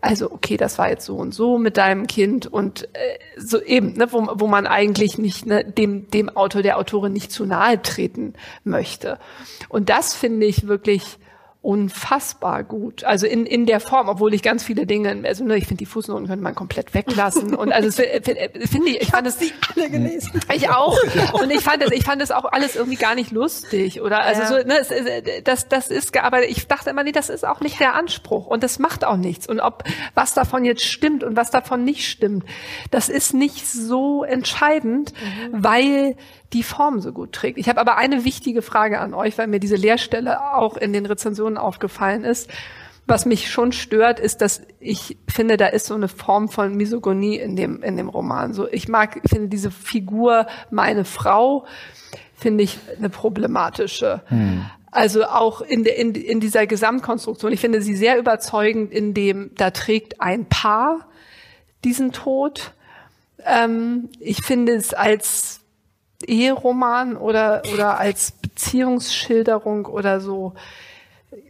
also 0.00 0.32
okay, 0.32 0.56
das 0.56 0.78
war 0.78 0.90
jetzt 0.90 1.04
so 1.04 1.14
und 1.14 1.32
so 1.32 1.58
mit 1.58 1.76
deinem 1.76 2.08
Kind 2.08 2.48
und 2.48 2.88
äh, 2.92 3.18
so 3.36 3.62
eben, 3.62 3.92
ne, 3.92 4.12
wo, 4.12 4.26
wo 4.34 4.48
man 4.48 4.66
eigentlich 4.66 5.16
nicht 5.16 5.46
ne, 5.46 5.64
dem, 5.64 6.10
dem 6.10 6.28
Autor, 6.28 6.62
der 6.62 6.78
Autorin 6.78 7.12
nicht 7.12 7.30
zu 7.30 7.46
nahe 7.46 7.82
treten 7.82 8.34
möchte. 8.64 9.20
Und 9.68 9.90
das 9.90 10.12
finde 10.12 10.46
ich 10.46 10.66
wirklich 10.66 11.18
unfassbar 11.62 12.64
gut. 12.64 13.04
Also 13.04 13.28
in, 13.28 13.46
in 13.46 13.66
der 13.66 13.78
Form, 13.78 14.08
obwohl 14.08 14.34
ich 14.34 14.42
ganz 14.42 14.64
viele 14.64 14.84
Dinge, 14.84 15.22
also 15.24 15.44
ne, 15.44 15.56
ich 15.56 15.68
finde 15.68 15.78
die 15.78 15.86
Fußnoten 15.86 16.26
könnte 16.26 16.42
man 16.42 16.56
komplett 16.56 16.92
weglassen 16.92 17.54
und 17.54 17.72
also 17.72 18.02
finde 18.02 18.50
find 18.66 18.88
ich, 18.88 19.00
ich 19.00 19.08
fand 19.08 19.28
es 19.28 19.38
alle 19.76 19.88
gelesen. 19.88 20.40
Ich 20.52 20.68
auch 20.70 20.98
und 21.34 21.52
ich 21.52 21.60
fand 21.60 21.84
es, 21.84 21.92
ich 21.92 22.02
fand 22.02 22.20
es 22.20 22.32
auch 22.32 22.46
alles 22.46 22.74
irgendwie 22.74 22.96
gar 22.96 23.14
nicht 23.14 23.30
lustig 23.30 24.02
oder 24.02 24.22
also 24.22 24.42
ja. 24.42 24.48
so, 24.48 24.54
ne, 24.56 24.78
es, 24.80 25.44
das 25.44 25.68
das 25.68 25.86
ist, 25.86 26.16
aber 26.18 26.48
ich 26.48 26.66
dachte 26.66 26.90
immer, 26.90 27.04
nee, 27.04 27.12
das 27.12 27.28
ist 27.28 27.46
auch 27.46 27.60
nicht 27.60 27.78
der 27.78 27.94
Anspruch 27.94 28.48
und 28.48 28.64
das 28.64 28.80
macht 28.80 29.04
auch 29.04 29.16
nichts 29.16 29.48
und 29.48 29.60
ob 29.60 29.84
was 30.14 30.34
davon 30.34 30.64
jetzt 30.64 30.84
stimmt 30.84 31.22
und 31.22 31.36
was 31.36 31.52
davon 31.52 31.84
nicht 31.84 32.08
stimmt, 32.08 32.44
das 32.90 33.08
ist 33.08 33.34
nicht 33.34 33.68
so 33.68 34.24
entscheidend, 34.24 35.12
mhm. 35.12 35.62
weil 35.62 36.16
die 36.52 36.62
Form 36.62 37.00
so 37.00 37.12
gut 37.12 37.32
trägt. 37.32 37.58
Ich 37.58 37.68
habe 37.68 37.80
aber 37.80 37.96
eine 37.96 38.24
wichtige 38.24 38.62
Frage 38.62 39.00
an 39.00 39.14
euch, 39.14 39.38
weil 39.38 39.46
mir 39.46 39.60
diese 39.60 39.76
Leerstelle 39.76 40.54
auch 40.54 40.76
in 40.76 40.92
den 40.92 41.06
Rezensionen 41.06 41.51
aufgefallen 41.56 42.24
ist. 42.24 42.50
Was 43.06 43.26
mich 43.26 43.50
schon 43.50 43.72
stört, 43.72 44.20
ist, 44.20 44.40
dass 44.42 44.62
ich 44.78 45.16
finde, 45.28 45.56
da 45.56 45.66
ist 45.66 45.86
so 45.86 45.94
eine 45.94 46.08
Form 46.08 46.48
von 46.48 46.76
Misogonie 46.76 47.36
in 47.36 47.56
dem, 47.56 47.82
in 47.82 47.96
dem 47.96 48.08
Roman. 48.08 48.54
So, 48.54 48.68
ich 48.68 48.88
mag, 48.88 49.20
ich 49.22 49.30
finde 49.30 49.48
diese 49.48 49.72
Figur, 49.72 50.46
meine 50.70 51.04
Frau, 51.04 51.66
finde 52.36 52.64
ich 52.64 52.78
eine 52.96 53.10
problematische. 53.10 54.22
Hm. 54.26 54.64
Also 54.92 55.24
auch 55.24 55.62
in, 55.62 55.84
de, 55.84 55.98
in, 55.98 56.14
in 56.14 56.38
dieser 56.38 56.66
Gesamtkonstruktion. 56.66 57.52
Ich 57.52 57.60
finde 57.60 57.82
sie 57.82 57.96
sehr 57.96 58.18
überzeugend, 58.18 58.92
in 58.92 59.14
dem 59.14 59.50
da 59.56 59.70
trägt 59.70 60.20
ein 60.20 60.44
Paar 60.44 61.08
diesen 61.82 62.12
Tod. 62.12 62.72
Ähm, 63.44 64.10
ich 64.20 64.44
finde 64.44 64.74
es 64.74 64.92
als 64.92 65.60
Eheroman 66.26 67.16
oder, 67.16 67.62
oder 67.72 67.98
als 67.98 68.32
Beziehungsschilderung 68.32 69.86
oder 69.86 70.20
so. 70.20 70.52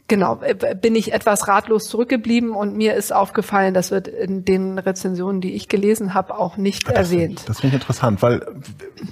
Genau, 0.08 0.40
äh, 0.42 0.74
bin 0.74 0.94
ich 0.94 1.12
etwas 1.12 1.48
ratlos 1.48 1.84
zurückgeblieben 1.84 2.50
und 2.50 2.76
mir 2.76 2.94
ist 2.94 3.12
aufgefallen, 3.12 3.72
das 3.72 3.90
wird 3.90 4.08
in 4.08 4.44
den 4.44 4.78
Rezensionen, 4.78 5.40
die 5.40 5.54
ich 5.54 5.68
gelesen 5.68 6.12
habe, 6.12 6.38
auch 6.38 6.56
nicht 6.56 6.88
das, 6.88 7.12
erwähnt. 7.12 7.44
Das 7.46 7.60
finde 7.60 7.76
ich 7.76 7.82
interessant, 7.82 8.20
weil, 8.22 8.44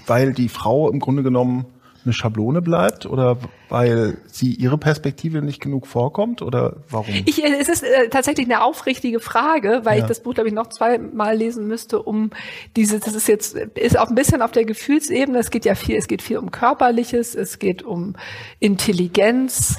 weil 0.07 0.33
die 0.33 0.49
Frau 0.49 0.91
im 0.91 1.01
Grunde 1.01 1.23
genommen 1.23 1.67
eine 2.05 2.13
Schablone 2.13 2.63
bleibt 2.63 3.07
oder 3.07 3.37
weil 3.69 4.19
sie 4.27 4.55
ihre 4.55 4.79
Perspektive 4.79 5.43
nicht 5.43 5.61
genug 5.61 5.87
vorkommt 5.87 6.41
oder 6.41 6.77
warum? 6.89 7.15
Ich, 7.27 7.45
äh, 7.45 7.57
es 7.61 7.69
ist 7.69 7.83
äh, 7.83 8.09
tatsächlich 8.09 8.47
eine 8.47 8.63
aufrichtige 8.63 9.21
Frage, 9.21 9.81
weil 9.85 9.99
ja. 9.99 10.05
ich 10.05 10.09
das 10.09 10.21
Buch 10.23 10.35
glaube 10.35 10.49
ich 10.49 10.55
noch 10.55 10.69
zweimal 10.69 11.37
lesen 11.37 11.67
müsste, 11.67 12.03
um 12.03 12.31
diese. 12.77 13.01
Das 13.01 13.15
ist 13.15 13.29
jetzt 13.29 13.55
ist 13.55 13.99
auch 13.99 14.09
ein 14.09 14.15
bisschen 14.15 14.43
auf 14.43 14.53
der 14.53 14.65
Gefühlsebene. 14.65 15.39
Es 15.39 15.51
geht 15.51 15.65
ja 15.65 15.75
viel. 15.75 15.97
Es 15.97 16.09
geht 16.09 16.23
viel 16.23 16.39
um 16.39 16.51
körperliches. 16.51 17.35
Es 17.35 17.59
geht 17.59 17.83
um 17.83 18.17
Intelligenz. 18.61 19.77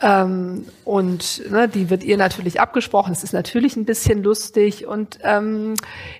Ähm, 0.00 0.66
und 0.84 1.50
ne, 1.50 1.68
die 1.68 1.90
wird 1.90 2.04
ihr 2.04 2.16
natürlich 2.16 2.60
abgesprochen. 2.60 3.12
Es 3.12 3.24
ist 3.24 3.32
natürlich 3.32 3.76
ein 3.76 3.84
bisschen 3.84 4.22
lustig 4.22 4.86
und 4.86 5.18
ähm, 5.22 5.74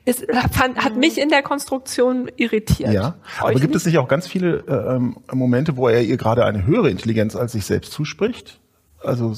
es 0.04 0.26
fand, 0.50 0.78
hat 0.78 0.96
mich 0.96 1.18
in 1.18 1.28
der 1.28 1.42
Konstruktion 1.42 2.30
irritiert. 2.36 2.92
Ja, 2.92 3.14
aber 3.38 3.52
gibt 3.52 3.66
nicht? 3.66 3.76
es 3.76 3.86
nicht 3.86 3.98
auch 3.98 4.08
ganz 4.08 4.26
viele 4.26 4.64
äh, 4.66 4.96
ähm, 4.96 5.16
Momente, 5.32 5.76
wo 5.76 5.88
er 5.88 6.02
ihr 6.02 6.16
gerade 6.16 6.44
eine 6.44 6.66
höhere 6.66 6.90
Intelligenz 6.90 7.36
als 7.36 7.52
sich 7.52 7.64
selbst 7.64 7.92
zuspricht? 7.92 8.58
Also 9.00 9.34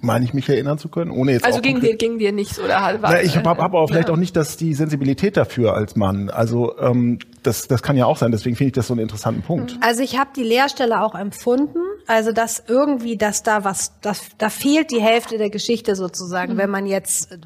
meine 0.00 0.24
ich 0.24 0.34
mich 0.34 0.48
erinnern 0.48 0.78
zu 0.78 0.88
können, 0.88 1.10
ohne 1.10 1.32
jetzt 1.32 1.44
also 1.44 1.60
ging 1.60 1.80
dir 1.80 1.96
ging 1.96 2.18
dir 2.18 2.32
nichts 2.32 2.58
oder 2.58 2.82
halt 2.82 3.00
Na, 3.02 3.22
ich 3.22 3.36
habe 3.36 3.48
hab 3.48 3.60
aber 3.60 3.86
vielleicht 3.86 4.08
ja. 4.08 4.14
auch 4.14 4.18
nicht 4.18 4.36
dass 4.36 4.56
die 4.56 4.74
Sensibilität 4.74 5.36
dafür 5.36 5.74
als 5.74 5.96
Mann. 5.96 6.30
Also 6.30 6.78
ähm, 6.78 7.18
das 7.42 7.68
das 7.68 7.82
kann 7.82 7.96
ja 7.96 8.06
auch 8.06 8.16
sein. 8.16 8.32
Deswegen 8.32 8.56
finde 8.56 8.68
ich 8.68 8.74
das 8.74 8.86
so 8.86 8.94
einen 8.94 9.02
interessanten 9.02 9.42
Punkt. 9.42 9.76
Also 9.80 10.02
ich 10.02 10.18
habe 10.18 10.30
die 10.34 10.42
Lehrstelle 10.42 11.02
auch 11.02 11.14
empfunden. 11.14 11.78
Also 12.06 12.32
dass 12.32 12.62
irgendwie, 12.66 13.16
dass 13.16 13.42
da 13.42 13.62
was, 13.64 13.92
das, 14.00 14.22
da 14.36 14.48
fehlt 14.48 14.90
die 14.90 15.00
Hälfte 15.00 15.38
der 15.38 15.50
Geschichte 15.50 15.94
sozusagen, 15.94 16.54
mhm. 16.54 16.58
wenn 16.58 16.70
man 16.70 16.86
jetzt 16.86 17.38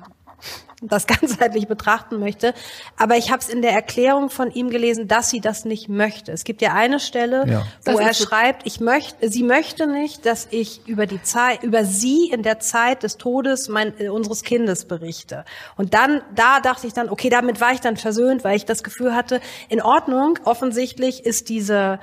das 0.88 1.06
ganzheitlich 1.08 1.68
betrachten 1.68 2.18
möchte. 2.18 2.54
Aber 2.96 3.16
ich 3.16 3.30
habe 3.30 3.40
es 3.40 3.48
in 3.48 3.62
der 3.62 3.72
Erklärung 3.72 4.30
von 4.30 4.50
ihm 4.50 4.70
gelesen, 4.70 5.08
dass 5.08 5.30
sie 5.30 5.40
das 5.40 5.64
nicht 5.64 5.88
möchte. 5.88 6.32
Es 6.32 6.44
gibt 6.44 6.62
ja 6.62 6.72
eine 6.72 7.00
Stelle, 7.00 7.46
ja. 7.46 7.66
wo 7.84 7.98
er 7.98 8.14
schreibt, 8.14 8.66
ich 8.66 8.80
möchte, 8.80 9.30
sie 9.30 9.42
möchte 9.42 9.86
nicht, 9.86 10.26
dass 10.26 10.48
ich 10.50 10.86
über 10.86 11.06
die 11.06 11.22
Zeit, 11.22 11.62
über 11.62 11.84
sie 11.84 12.30
in 12.30 12.42
der 12.42 12.60
Zeit 12.60 13.02
des 13.02 13.16
Todes 13.16 13.68
mein, 13.68 13.98
äh, 13.98 14.08
unseres 14.08 14.42
Kindes 14.42 14.84
berichte. 14.84 15.44
Und 15.76 15.94
dann, 15.94 16.22
da 16.34 16.60
dachte 16.60 16.86
ich 16.86 16.92
dann, 16.92 17.08
okay, 17.08 17.30
damit 17.30 17.60
war 17.60 17.72
ich 17.72 17.80
dann 17.80 17.96
versöhnt, 17.96 18.44
weil 18.44 18.56
ich 18.56 18.64
das 18.64 18.82
Gefühl 18.82 19.14
hatte, 19.14 19.40
in 19.68 19.82
Ordnung, 19.82 20.38
offensichtlich 20.44 21.24
ist 21.24 21.48
diese 21.48 21.98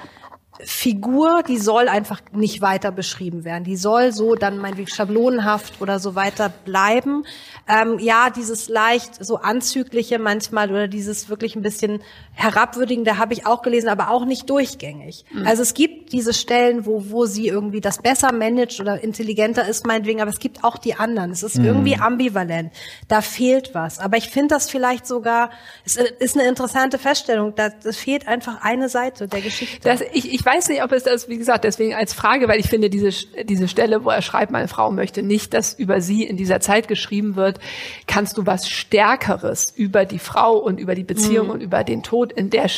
Figur, 0.66 1.44
die 1.44 1.58
soll 1.58 1.88
einfach 1.88 2.22
nicht 2.32 2.62
weiter 2.62 2.92
beschrieben 2.92 3.44
werden. 3.44 3.64
Die 3.64 3.76
soll 3.76 4.12
so 4.12 4.36
dann 4.36 4.58
meinetwegen 4.58 4.88
schablonenhaft 4.88 5.82
oder 5.82 6.00
so 6.00 6.16
weiter 6.16 6.50
bleiben. 6.50 7.26
Ähm, 7.68 8.00
ja, 8.00 8.30
dieses 8.30 8.70
leicht 8.70 9.24
so 9.24 9.38
anzügliche 9.38 10.20
manchmal 10.20 10.70
oder 10.72 10.88
dieses 10.88 11.30
wirklich 11.30 11.56
ein 11.56 11.62
bisschen 11.62 12.02
herabwürdigende 12.34 13.18
habe 13.18 13.34
ich 13.34 13.46
auch 13.46 13.62
gelesen, 13.62 13.90
aber 13.90 14.10
auch 14.10 14.26
nicht 14.26 14.50
durchgängig. 14.50 15.26
Mhm. 15.32 15.48
Also 15.48 15.62
es 15.62 15.74
gibt 15.74 16.12
diese 16.12 16.34
Stellen, 16.34 16.86
wo, 16.86 17.10
wo 17.10 17.26
sie 17.26 17.48
irgendwie 17.48 17.82
das 17.82 18.00
besser 18.00 18.32
managt 18.34 18.80
oder 18.80 19.04
intelligenter 19.04 19.68
ist 19.68 19.86
meinetwegen, 19.86 20.22
aber 20.22 20.32
es 20.32 20.40
gibt 20.40 20.64
auch 20.64 20.78
die 20.78 20.96
anderen. 20.96 21.32
Es 21.32 21.44
ist 21.44 21.58
mhm. 21.58 21.66
irgendwie 21.66 21.96
ambivalent. 21.96 22.72
Da 23.08 23.22
fehlt 23.22 23.74
was. 23.74 24.00
Aber 24.00 24.18
ich 24.18 24.30
finde 24.30 24.56
das 24.56 24.70
vielleicht 24.70 25.06
sogar, 25.08 25.52
es 25.86 25.96
ist 25.96 26.38
eine 26.38 26.48
interessante 26.48 26.98
Feststellung, 26.98 27.54
da, 27.56 27.70
fehlt 27.92 28.28
einfach 28.28 28.62
eine 28.64 28.90
Seite 28.90 29.28
der 29.28 29.42
Geschichte. 29.42 29.80
Das, 29.84 30.02
ich, 30.14 30.34
ich 30.34 30.44
weiß 30.54 30.70
nicht, 30.70 30.84
ob 30.84 30.92
es 30.92 31.04
das, 31.04 31.30
wie 31.30 31.38
gesagt, 31.38 31.64
deswegen 31.64 31.94
als 31.94 32.14
Frage, 32.14 32.48
weil 32.48 32.60
ich 32.60 32.68
finde, 32.68 32.90
diese, 32.90 33.10
diese 33.44 33.68
Stelle, 33.68 34.04
wo 34.04 34.10
er 34.10 34.22
schreibt, 34.22 34.52
meine 34.52 34.68
Frau 34.68 34.92
möchte 34.92 35.24
nicht, 35.24 35.54
dass 35.54 35.74
über 35.74 36.02
sie 36.02 36.24
in 36.24 36.38
dieser 36.38 36.60
Zeit 36.60 36.88
geschrieben 36.88 37.36
wird, 37.36 37.60
kannst 38.08 38.38
du 38.38 38.46
was 38.46 38.68
Stärkeres 38.68 39.72
über 39.76 40.06
die 40.06 40.20
Frau 40.20 40.58
und 40.58 40.80
über 40.80 40.96
die 40.96 41.04
Beziehung 41.04 41.48
mhm. 41.48 41.54
und 41.54 41.62
über 41.62 41.84
den 41.84 42.04
Tod 42.04 42.32
in 42.32 42.50
der, 42.50 42.70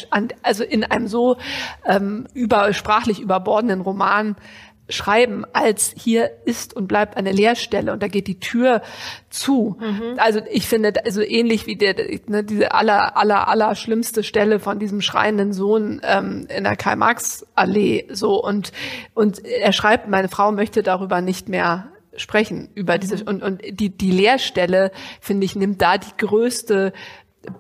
also 0.44 0.64
in 0.64 0.84
einem 0.84 1.08
so 1.08 1.38
ähm, 1.86 2.28
über, 2.34 2.74
sprachlich 2.74 3.20
überbordenden 3.20 3.82
Roman 3.82 4.36
schreiben, 4.94 5.46
als 5.54 5.94
hier 5.98 6.32
ist 6.46 6.76
und 6.76 6.88
bleibt 6.88 7.18
eine 7.18 7.32
Leerstelle 7.32 7.92
und 7.92 8.04
da 8.04 8.08
geht 8.08 8.28
die 8.28 8.40
Tür 8.40 8.82
zu. 9.30 9.78
Mhm. 9.80 10.18
Also 10.18 10.42
ich 10.50 10.68
finde, 10.68 10.94
also 11.06 11.22
ähnlich 11.22 11.66
wie 11.66 11.76
der, 11.76 11.96
ne, 12.28 12.44
diese 12.44 12.74
aller, 12.74 13.18
aller, 13.18 13.48
aller 13.48 13.76
schlimmste 13.76 14.24
Stelle 14.24 14.60
von 14.60 14.80
diesem 14.80 15.02
schreienden 15.02 15.54
Sohn 15.54 16.02
ähm, 16.04 16.48
in 16.56 16.64
der 16.64 16.76
Karl-Marx-Allee 16.76 18.08
so 18.12 18.42
und, 18.44 18.72
und 19.14 19.44
er 19.46 19.74
schreibt, 19.74 20.08
meine 20.08 20.30
Frau 20.30 20.52
möchte 20.52 20.84
darüber 20.84 21.22
nicht 21.22 21.50
mehr 21.50 21.90
sprechen 22.16 22.70
über 22.76 22.98
diese 22.98 23.18
mhm. 23.18 23.28
und 23.28 23.44
und 23.44 23.62
die 23.68 23.90
die 23.90 24.12
Leerstelle 24.12 24.92
finde 25.20 25.46
ich 25.46 25.56
nimmt 25.56 25.82
da 25.82 25.98
die 25.98 26.16
größte 26.16 26.94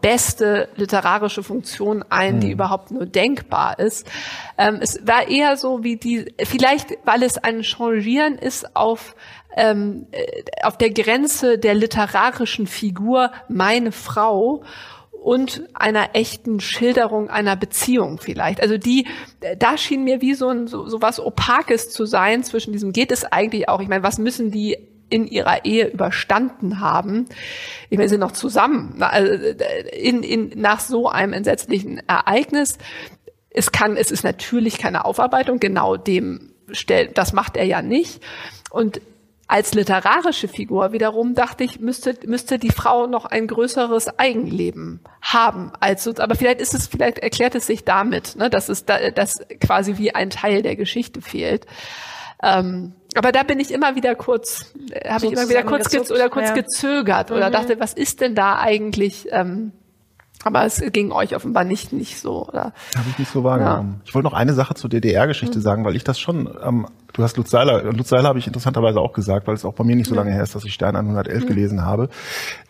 beste 0.01 0.69
literarische 0.75 1.43
Funktion 1.43 2.03
ein, 2.09 2.39
die 2.39 2.47
mhm. 2.47 2.53
überhaupt 2.53 2.91
nur 2.91 3.05
denkbar 3.05 3.79
ist. 3.79 4.09
Ähm, 4.57 4.79
es 4.81 5.05
war 5.05 5.27
eher 5.27 5.57
so 5.57 5.83
wie 5.83 5.97
die, 5.97 6.33
vielleicht 6.43 6.91
weil 7.05 7.23
es 7.23 7.37
ein 7.37 7.63
Changieren 7.63 8.37
ist 8.37 8.75
auf 8.75 9.15
ähm, 9.55 10.07
äh, 10.11 10.43
auf 10.63 10.77
der 10.77 10.91
Grenze 10.91 11.59
der 11.59 11.75
literarischen 11.75 12.65
Figur 12.65 13.31
meine 13.47 13.91
Frau 13.91 14.63
und 15.11 15.63
einer 15.73 16.15
echten 16.15 16.59
Schilderung 16.59 17.29
einer 17.29 17.55
Beziehung 17.55 18.19
vielleicht. 18.19 18.61
Also 18.61 18.77
die, 18.77 19.07
da 19.57 19.77
schien 19.77 20.03
mir 20.03 20.21
wie 20.21 20.33
so 20.33 20.49
ein 20.49 20.67
so, 20.67 20.87
so 20.87 21.01
was 21.01 21.19
Opakes 21.19 21.89
zu 21.89 22.05
sein 22.05 22.43
zwischen 22.43 22.73
diesem 22.73 22.91
geht 22.91 23.11
es 23.11 23.23
eigentlich 23.23 23.69
auch. 23.69 23.79
Ich 23.79 23.87
meine, 23.87 24.03
was 24.03 24.17
müssen 24.17 24.51
die 24.51 24.77
in 25.13 25.28
ihrer 25.28 25.63
Ehe 25.63 25.89
überstanden 25.89 26.80
haben. 26.80 27.28
Ich 27.91 27.97
meine, 27.97 28.10
sie 28.10 28.13
sind 28.13 28.21
noch 28.21 28.32
zusammen 28.32 28.97
also, 29.04 29.32
in, 29.91 30.23
in, 30.23 30.60
nach 30.60 30.80
so 30.80 31.08
einem 31.08 31.34
entsetzlichen 31.34 32.02
Ereignis. 32.08 32.80
Es 33.52 33.71
kann, 33.71 33.95
es 33.95 34.10
ist 34.10 34.23
natürlich 34.23 34.80
keine 34.80 35.06
Aufarbeitung, 35.06 35.60
genau 35.60 35.97
dem 35.97 36.54
stellt, 36.71 37.19
das 37.19 37.32
macht 37.32 37.58
er 37.58 37.65
ja 37.65 37.84
nicht. 37.84 38.23
Und 38.71 39.02
als 39.47 39.76
literarische 39.76 40.47
Figur 40.47 40.93
wiederum 40.93 41.36
dachte 41.36 41.63
ich, 41.63 41.80
müsste, 41.80 42.17
müsste 42.26 42.58
die 42.58 42.71
Frau 42.71 43.06
noch 43.06 43.26
ein 43.26 43.45
größeres 43.45 44.17
Eigenleben 44.17 45.02
haben. 45.21 45.71
Als, 45.80 46.08
aber 46.08 46.34
vielleicht 46.34 46.60
ist 46.60 46.73
es, 46.73 46.88
vielleicht 46.88 47.19
erklärt 47.19 47.54
es 47.54 47.67
sich 47.67 47.84
damit, 47.84 48.36
ne, 48.36 48.49
dass 48.49 48.67
es 48.67 48.86
da, 48.86 49.12
dass 49.12 49.45
quasi 49.62 49.99
wie 49.99 50.15
ein 50.15 50.32
Teil 50.32 50.63
der 50.63 50.76
Geschichte 50.76 51.21
fehlt. 51.21 51.67
Ähm, 52.41 52.93
aber 53.15 53.32
da 53.32 53.43
bin 53.43 53.60
ich 53.60 53.71
immer 53.71 53.95
wieder 53.95 54.15
kurz, 54.15 54.73
habe 55.08 55.26
ich 55.26 55.32
immer 55.32 55.49
wieder 55.49 55.63
kurz 55.63 55.93
oder 56.12 56.30
kurz 56.30 56.49
ja. 56.49 56.54
gezögert 56.54 57.32
oder 57.32 57.49
mhm. 57.49 57.54
dachte, 57.54 57.80
was 57.80 57.93
ist 57.93 58.21
denn 58.21 58.36
da 58.36 58.58
eigentlich? 58.60 59.28
Ähm, 59.32 59.71
aber 60.43 60.65
es 60.65 60.82
ging 60.91 61.12
euch 61.12 61.36
offenbar 61.36 61.63
nicht, 61.63 61.93
nicht 61.93 62.19
so, 62.19 62.47
oder? 62.47 62.73
Habe 62.95 63.10
ich 63.10 63.19
nicht 63.19 63.32
so 63.32 63.43
wahrgenommen. 63.43 63.95
Ja. 63.97 64.01
Ich 64.06 64.15
wollte 64.15 64.27
noch 64.27 64.34
eine 64.34 64.53
Sache 64.53 64.73
zur 64.75 64.89
DDR-Geschichte 64.89 65.58
mhm. 65.60 65.63
sagen, 65.63 65.86
weil 65.86 65.95
ich 65.95 66.03
das 66.03 66.19
schon, 66.19 66.49
ähm, 66.63 66.88
du 67.13 67.23
hast 67.23 67.38
Lutz 67.38 67.49
Seiler, 67.49 67.84
Lutz 67.84 68.10
Seiler 68.10 68.29
habe 68.29 68.39
ich 68.39 68.47
interessanterweise 68.47 68.99
auch 68.99 69.13
gesagt, 69.13 69.47
weil 69.47 69.56
es 69.56 69.65
auch 69.65 69.73
bei 69.73 69.84
mir 69.84 69.95
nicht 69.95 70.08
so 70.08 70.15
lange 70.15 70.32
her 70.32 70.43
ist, 70.43 70.56
dass 70.56 70.65
ich 70.65 70.73
Stern 70.73 70.95
111 70.95 71.43
mhm. 71.43 71.47
gelesen 71.47 71.86
habe. 71.86 72.10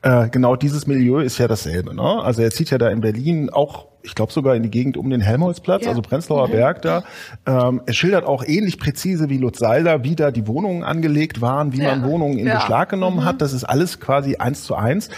Äh, 0.02 0.30
genau 0.30 0.56
dieses 0.56 0.88
Milieu 0.88 1.20
ist 1.20 1.38
ja 1.38 1.48
dasselbe. 1.48 1.96
Ne? 1.96 2.02
Also 2.02 2.42
er 2.42 2.52
zieht 2.52 2.70
ja 2.70 2.78
da 2.78 2.90
in 2.90 3.02
Berlin 3.02 3.50
auch 3.50 3.88
ich 4.04 4.16
glaube 4.16 4.34
sogar 4.34 4.56
in 4.56 4.64
die 4.64 4.70
Gegend 4.70 4.98
um 4.98 5.10
den 5.10 5.22
Helmholtzplatz, 5.22 5.84
ja. 5.84 5.90
also 5.90 6.02
Prenzlauer 6.02 6.50
mhm. 6.50 6.52
Berg 6.52 6.82
da. 6.82 7.04
Ähm, 7.46 7.82
er 7.86 7.94
schildert 7.94 8.26
auch 8.26 8.44
ähnlich 8.46 8.78
präzise 8.78 9.30
wie 9.30 9.38
Lutz 9.38 9.60
Seiler, 9.60 10.04
wie 10.04 10.16
da 10.16 10.30
die 10.30 10.46
Wohnungen 10.46 10.84
angelegt 10.84 11.40
waren, 11.40 11.72
wie 11.72 11.82
ja. 11.82 11.96
man 11.96 12.04
Wohnungen 12.04 12.38
in. 12.38 12.54
Beschlag 12.54 12.90
genommen 12.90 13.22
mhm. 13.22 13.26
hat. 13.26 13.42
Das 13.42 13.54
ist 13.54 13.64
alles 13.64 14.02
quasi 14.02 14.36
eins 14.36 14.66
zu 14.66 14.76
eins. 14.76 15.10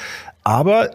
Aber 0.43 0.91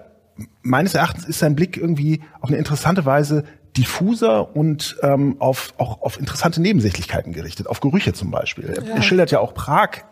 meines 0.62 0.94
Erachtens 0.94 1.24
ist 1.24 1.38
sein 1.38 1.56
Blick 1.56 1.76
irgendwie 1.76 2.22
auf 2.40 2.48
eine 2.48 2.58
interessante 2.58 3.04
Weise 3.04 3.44
diffuser 3.76 4.56
und 4.56 4.96
ähm, 5.02 5.36
auf, 5.38 5.74
auch 5.78 6.02
auf 6.02 6.18
interessante 6.18 6.60
Nebensächlichkeiten 6.60 7.32
gerichtet, 7.32 7.66
auf 7.66 7.80
Gerüche 7.80 8.12
zum 8.12 8.30
Beispiel. 8.30 8.74
Ja. 8.76 8.96
Er 8.96 9.02
schildert 9.02 9.30
ja 9.30 9.40
auch 9.40 9.54
Prag 9.54 10.02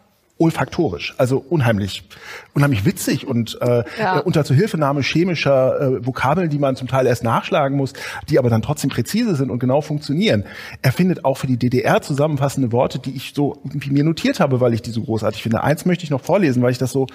olfaktorisch, 0.41 1.14
also 1.19 1.45
unheimlich, 1.49 2.09
unheimlich 2.55 2.85
witzig 2.85 3.27
und 3.27 3.59
äh, 3.61 3.83
ja. 3.99 4.19
Äh, 4.19 4.23
unter 4.23 4.45
Zuhilfenahme 4.45 5.03
chemischer 5.03 5.81
äh, 5.81 6.07
Vokabeln, 6.07 6.49
die 6.49 6.59
man 6.59 6.77
zum 6.77 6.87
Teil 6.87 7.07
erst 7.07 7.25
nachschlagen 7.25 7.77
muss, 7.77 7.93
die 8.29 8.38
aber 8.38 8.49
dann 8.49 8.62
trotzdem 8.62 8.88
präzise 8.88 9.35
sind 9.35 9.51
und 9.51 9.59
genau 9.59 9.81
funktionieren. 9.81 10.45
Er 10.81 10.93
findet 10.93 11.25
auch 11.25 11.37
für 11.38 11.49
die 11.49 11.57
DDR 11.57 12.03
zusammenfassende 12.03 12.71
Worte, 12.71 13.01
die 13.01 13.17
ich 13.17 13.33
so 13.35 13.59
irgendwie 13.64 13.91
mir 13.91 14.05
notiert 14.05 14.38
habe, 14.38 14.61
weil 14.61 14.75
ich 14.75 14.83
die 14.83 14.93
so 14.93 15.03
großartig 15.03 15.43
finde. 15.43 15.64
Eins 15.64 15.85
möchte 15.85 16.05
ich 16.05 16.11
noch 16.11 16.23
vorlesen, 16.23 16.62
weil 16.62 16.71
ich 16.71 16.79
das 16.79 16.93
so 16.93 17.09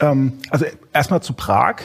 ähm, 0.00 0.34
also 0.50 0.66
erstmal 0.92 1.22
zu 1.22 1.32
Prag. 1.32 1.76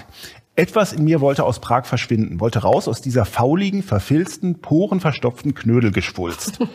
Etwas 0.58 0.92
in 0.92 1.04
mir 1.04 1.22
wollte 1.22 1.44
aus 1.44 1.60
Prag 1.60 1.86
verschwinden, 1.86 2.40
wollte 2.40 2.64
raus 2.64 2.88
aus 2.88 3.00
dieser 3.00 3.26
fauligen, 3.26 3.84
verfilzten, 3.84 4.60
porenverstopften 4.60 5.54
Knödelgeschwulst. 5.54 6.60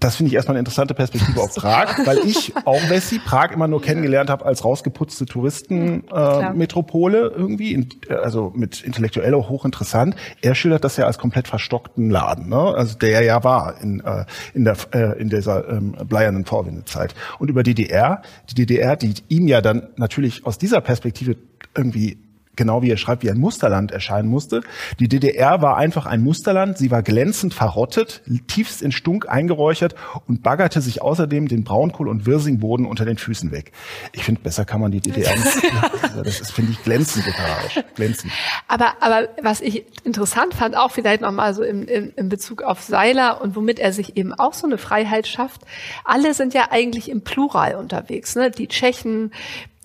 Das 0.00 0.16
finde 0.16 0.28
ich 0.28 0.34
erstmal 0.34 0.54
eine 0.54 0.60
interessante 0.60 0.94
Perspektive 0.94 1.38
auf 1.42 1.54
Prag, 1.54 2.06
weil 2.06 2.20
ich 2.20 2.54
auch 2.64 2.80
Wessi 2.88 3.18
Prag 3.18 3.50
immer 3.50 3.68
nur 3.68 3.82
kennengelernt 3.82 4.30
habe 4.30 4.46
als 4.46 4.64
rausgeputzte 4.64 5.26
Touristenmetropole 5.26 7.18
äh, 7.18 7.34
irgendwie, 7.36 7.86
also 8.08 8.50
mit 8.56 8.80
intellektuell 8.80 9.34
auch 9.34 9.50
hochinteressant. 9.50 10.16
Er 10.40 10.54
schildert 10.54 10.84
das 10.84 10.96
ja 10.96 11.04
als 11.04 11.18
komplett 11.18 11.48
verstockten 11.48 12.08
Laden, 12.08 12.48
ne? 12.48 12.56
also 12.56 12.96
der 12.96 13.22
ja 13.22 13.44
war 13.44 13.78
in, 13.82 14.00
äh, 14.00 14.24
in, 14.54 14.64
der, 14.64 14.78
äh, 14.92 15.20
in 15.20 15.28
dieser 15.28 15.68
ähm, 15.68 15.94
bleiernen 16.08 16.46
Vorwendezeit. 16.46 17.14
Und 17.38 17.50
über 17.50 17.62
DDR, 17.62 18.22
die 18.48 18.54
DDR, 18.54 18.96
die 18.96 19.12
ihm 19.28 19.48
ja 19.48 19.60
dann 19.60 19.90
natürlich 19.96 20.46
aus 20.46 20.56
dieser 20.56 20.80
Perspektive 20.80 21.36
irgendwie 21.76 22.29
genau 22.56 22.82
wie 22.82 22.90
er 22.90 22.96
schreibt, 22.96 23.22
wie 23.22 23.30
ein 23.30 23.38
Musterland 23.38 23.90
erscheinen 23.92 24.28
musste. 24.28 24.60
Die 24.98 25.08
DDR 25.08 25.62
war 25.62 25.76
einfach 25.76 26.06
ein 26.06 26.22
Musterland. 26.22 26.76
Sie 26.78 26.90
war 26.90 27.02
glänzend 27.02 27.54
verrottet, 27.54 28.22
tiefst 28.48 28.82
in 28.82 28.92
Stunk 28.92 29.28
eingeräuchert 29.28 29.94
und 30.26 30.42
baggerte 30.42 30.80
sich 30.80 31.00
außerdem 31.00 31.48
den 31.48 31.64
Braunkohl- 31.64 32.08
und 32.08 32.26
Wirsingboden 32.26 32.86
unter 32.86 33.04
den 33.04 33.16
Füßen 33.16 33.50
weg. 33.50 33.72
Ich 34.12 34.24
finde, 34.24 34.40
besser 34.42 34.64
kann 34.64 34.80
man 34.80 34.90
die 34.90 35.00
DDR 35.00 35.34
nicht. 35.36 35.62
das 36.24 36.40
ist, 36.40 36.52
finde 36.52 36.72
ich, 36.72 36.82
glänzend 36.82 37.26
literarisch. 37.26 37.80
Glänzend. 37.94 38.32
Aber, 38.68 38.94
aber 39.00 39.28
was 39.42 39.60
ich 39.60 39.84
interessant 40.04 40.54
fand, 40.54 40.76
auch 40.76 40.90
vielleicht 40.90 41.22
nochmal 41.22 41.54
so 41.54 41.62
im, 41.62 41.86
im, 41.86 42.12
im 42.16 42.28
Bezug 42.28 42.62
auf 42.62 42.82
Seiler 42.82 43.40
und 43.40 43.56
womit 43.56 43.78
er 43.78 43.92
sich 43.92 44.16
eben 44.16 44.34
auch 44.34 44.54
so 44.54 44.66
eine 44.66 44.78
Freiheit 44.78 45.26
schafft. 45.26 45.62
Alle 46.04 46.34
sind 46.34 46.52
ja 46.52 46.68
eigentlich 46.70 47.08
im 47.08 47.22
Plural 47.22 47.76
unterwegs. 47.76 48.34
Ne? 48.36 48.50
Die 48.50 48.68
Tschechen, 48.68 49.32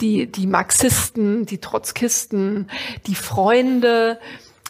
die, 0.02 0.28
die 0.28 0.48
Marxisten, 0.48 1.46
die 1.46 1.60
Trotzkisten, 1.60 2.70
die 3.08 3.16
Freunde. 3.16 4.20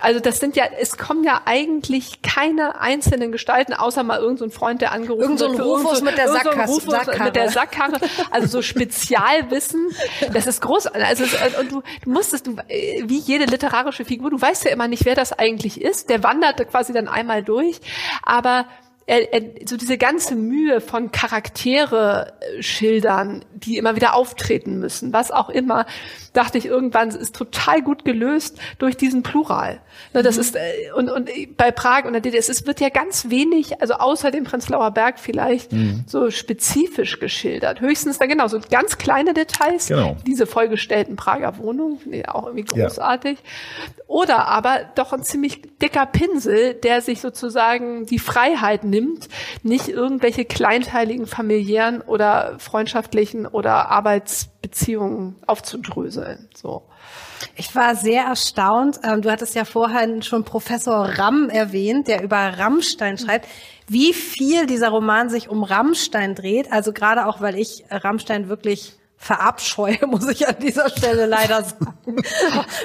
Also 0.02 0.20
das 0.20 0.40
sind 0.40 0.56
ja, 0.56 0.66
es 0.80 0.98
kommen 0.98 1.24
ja 1.24 1.42
eigentlich 1.46 2.22
keine 2.22 2.82
einzelnen 2.82 3.32
Gestalten, 3.32 3.74
außer 3.74 4.04
mal 4.04 4.20
irgendein 4.20 4.50
so 4.50 4.56
Freund, 4.56 4.82
der 4.82 4.92
angerufen 4.92 5.22
irgend 5.22 5.40
so 5.40 5.48
ein 5.48 5.60
Rufus 5.60 6.02
mit 6.02 6.18
der 6.18 6.28
Sackkarre. 6.28 6.68
So 6.68 6.92
Sackkarre. 6.92 7.24
mit 7.24 7.36
der 7.36 7.50
Sackkarre. 7.50 8.00
Also 8.30 8.48
so 8.48 8.62
Spezialwissen. 8.62 9.90
Das 10.34 10.48
ist 10.48 10.62
großartig. 10.62 11.04
Also 11.04 11.24
und 11.60 11.72
du, 11.72 11.82
du 12.04 12.10
musstest, 12.10 12.48
du, 12.48 12.58
wie 12.68 13.20
jede 13.20 13.46
literarische 13.46 14.06
Figur, 14.06 14.30
du 14.30 14.40
weißt 14.40 14.66
ja 14.66 14.72
immer 14.72 14.88
nicht, 14.88 15.06
wer 15.06 15.16
das 15.16 15.32
eigentlich 15.32 15.82
ist. 15.82 16.10
Der 16.10 16.24
wandert 16.24 16.70
quasi 16.70 16.94
dann 16.94 17.08
einmal 17.08 17.42
durch. 17.42 17.80
Aber 18.22 18.66
er, 19.08 19.34
er, 19.34 19.42
so 19.68 19.78
diese 19.78 19.98
ganze 19.98 20.36
Mühe 20.36 20.82
von 20.82 21.12
Charaktere 21.12 22.34
äh, 22.40 22.64
schildern, 22.64 23.46
die 23.54 23.78
immer 23.78 23.96
wieder 23.96 24.16
auftreten 24.16 24.80
müssen, 24.80 25.14
was 25.14 25.30
auch 25.30 25.50
immer, 25.50 25.86
dachte 26.34 26.58
ich 26.58 26.66
irgendwann, 26.66 27.10
ist 27.10 27.36
total 27.36 27.84
gut 27.84 28.04
gelöst 28.04 28.58
durch 28.80 28.98
diesen 28.98 29.22
Plural. 29.22 29.80
Ne, 30.14 30.24
das 30.24 30.36
mhm. 30.36 30.42
ist 30.42 30.56
äh, 30.56 30.92
und, 30.96 31.10
und 31.12 31.30
bei 31.56 31.72
Prag 31.72 32.06
und 32.06 32.14
der 32.14 32.22
DDR, 32.22 32.40
es 32.40 32.66
wird 32.66 32.80
ja 32.80 32.90
ganz 32.90 33.30
wenig, 33.30 33.80
also 33.80 33.96
außer 33.96 34.32
dem 34.32 34.44
Prenzlauer 34.44 34.90
Berg 34.92 35.20
vielleicht 35.20 35.72
mhm. 35.72 36.04
so 36.08 36.32
spezifisch 36.32 37.20
geschildert. 37.20 37.82
Höchstens 37.82 38.18
dann 38.18 38.30
genau 38.30 38.48
so 38.48 38.60
ganz 38.72 38.98
kleine 38.98 39.36
Details, 39.36 39.88
genau. 39.88 40.18
diese 40.26 40.48
vollgestellten 40.48 41.16
Prager 41.16 41.60
Wohnungen, 41.60 42.00
auch 42.28 42.48
irgendwie 42.48 42.66
großartig. 42.66 43.38
Ja. 43.38 43.94
Oder 44.08 44.48
aber 44.48 44.82
doch 44.96 45.14
ein 45.14 45.24
ziemlich 45.24 45.62
dicker 45.82 46.06
Pinsel, 46.06 46.74
der 46.76 47.02
sich 47.02 47.22
sozusagen 47.22 48.06
die 48.06 48.20
Freiheit 48.20 48.84
nimmt, 48.96 49.28
nicht 49.64 49.90
irgendwelche 49.90 50.46
kleinteiligen 50.46 51.28
familiären 51.28 52.02
oder 52.02 52.56
freundschaftlichen 52.60 53.46
oder 53.46 53.90
Arbeitsbeziehungen 53.90 55.36
aufzudröseln. 55.46 56.50
So. 56.56 56.84
Ich 57.56 57.76
war 57.76 57.96
sehr 57.96 58.24
erstaunt. 58.24 59.00
Ähm, 59.04 59.22
du 59.22 59.30
hattest 59.30 59.56
ja 59.56 59.66
vorhin 59.66 60.22
schon 60.22 60.44
Professor 60.44 61.06
Ramm 61.18 61.50
erwähnt, 61.50 62.08
der 62.08 62.24
über 62.24 62.38
Rammstein 62.38 63.18
schreibt. 63.18 63.48
Wie 63.88 64.14
viel 64.14 64.66
dieser 64.66 64.90
Roman 64.90 65.30
sich 65.30 65.50
um 65.50 65.64
Rammstein 65.64 66.36
dreht, 66.36 66.72
also 66.72 66.94
gerade 66.94 67.28
auch, 67.28 67.42
weil 67.42 67.60
ich 67.60 67.84
Rammstein 67.90 68.50
wirklich 68.50 68.96
verabscheue, 69.26 69.98
muss 70.08 70.28
ich 70.30 70.48
an 70.48 70.56
dieser 70.62 70.88
Stelle 70.90 71.26
leider 71.26 71.64
sagen. 71.64 71.96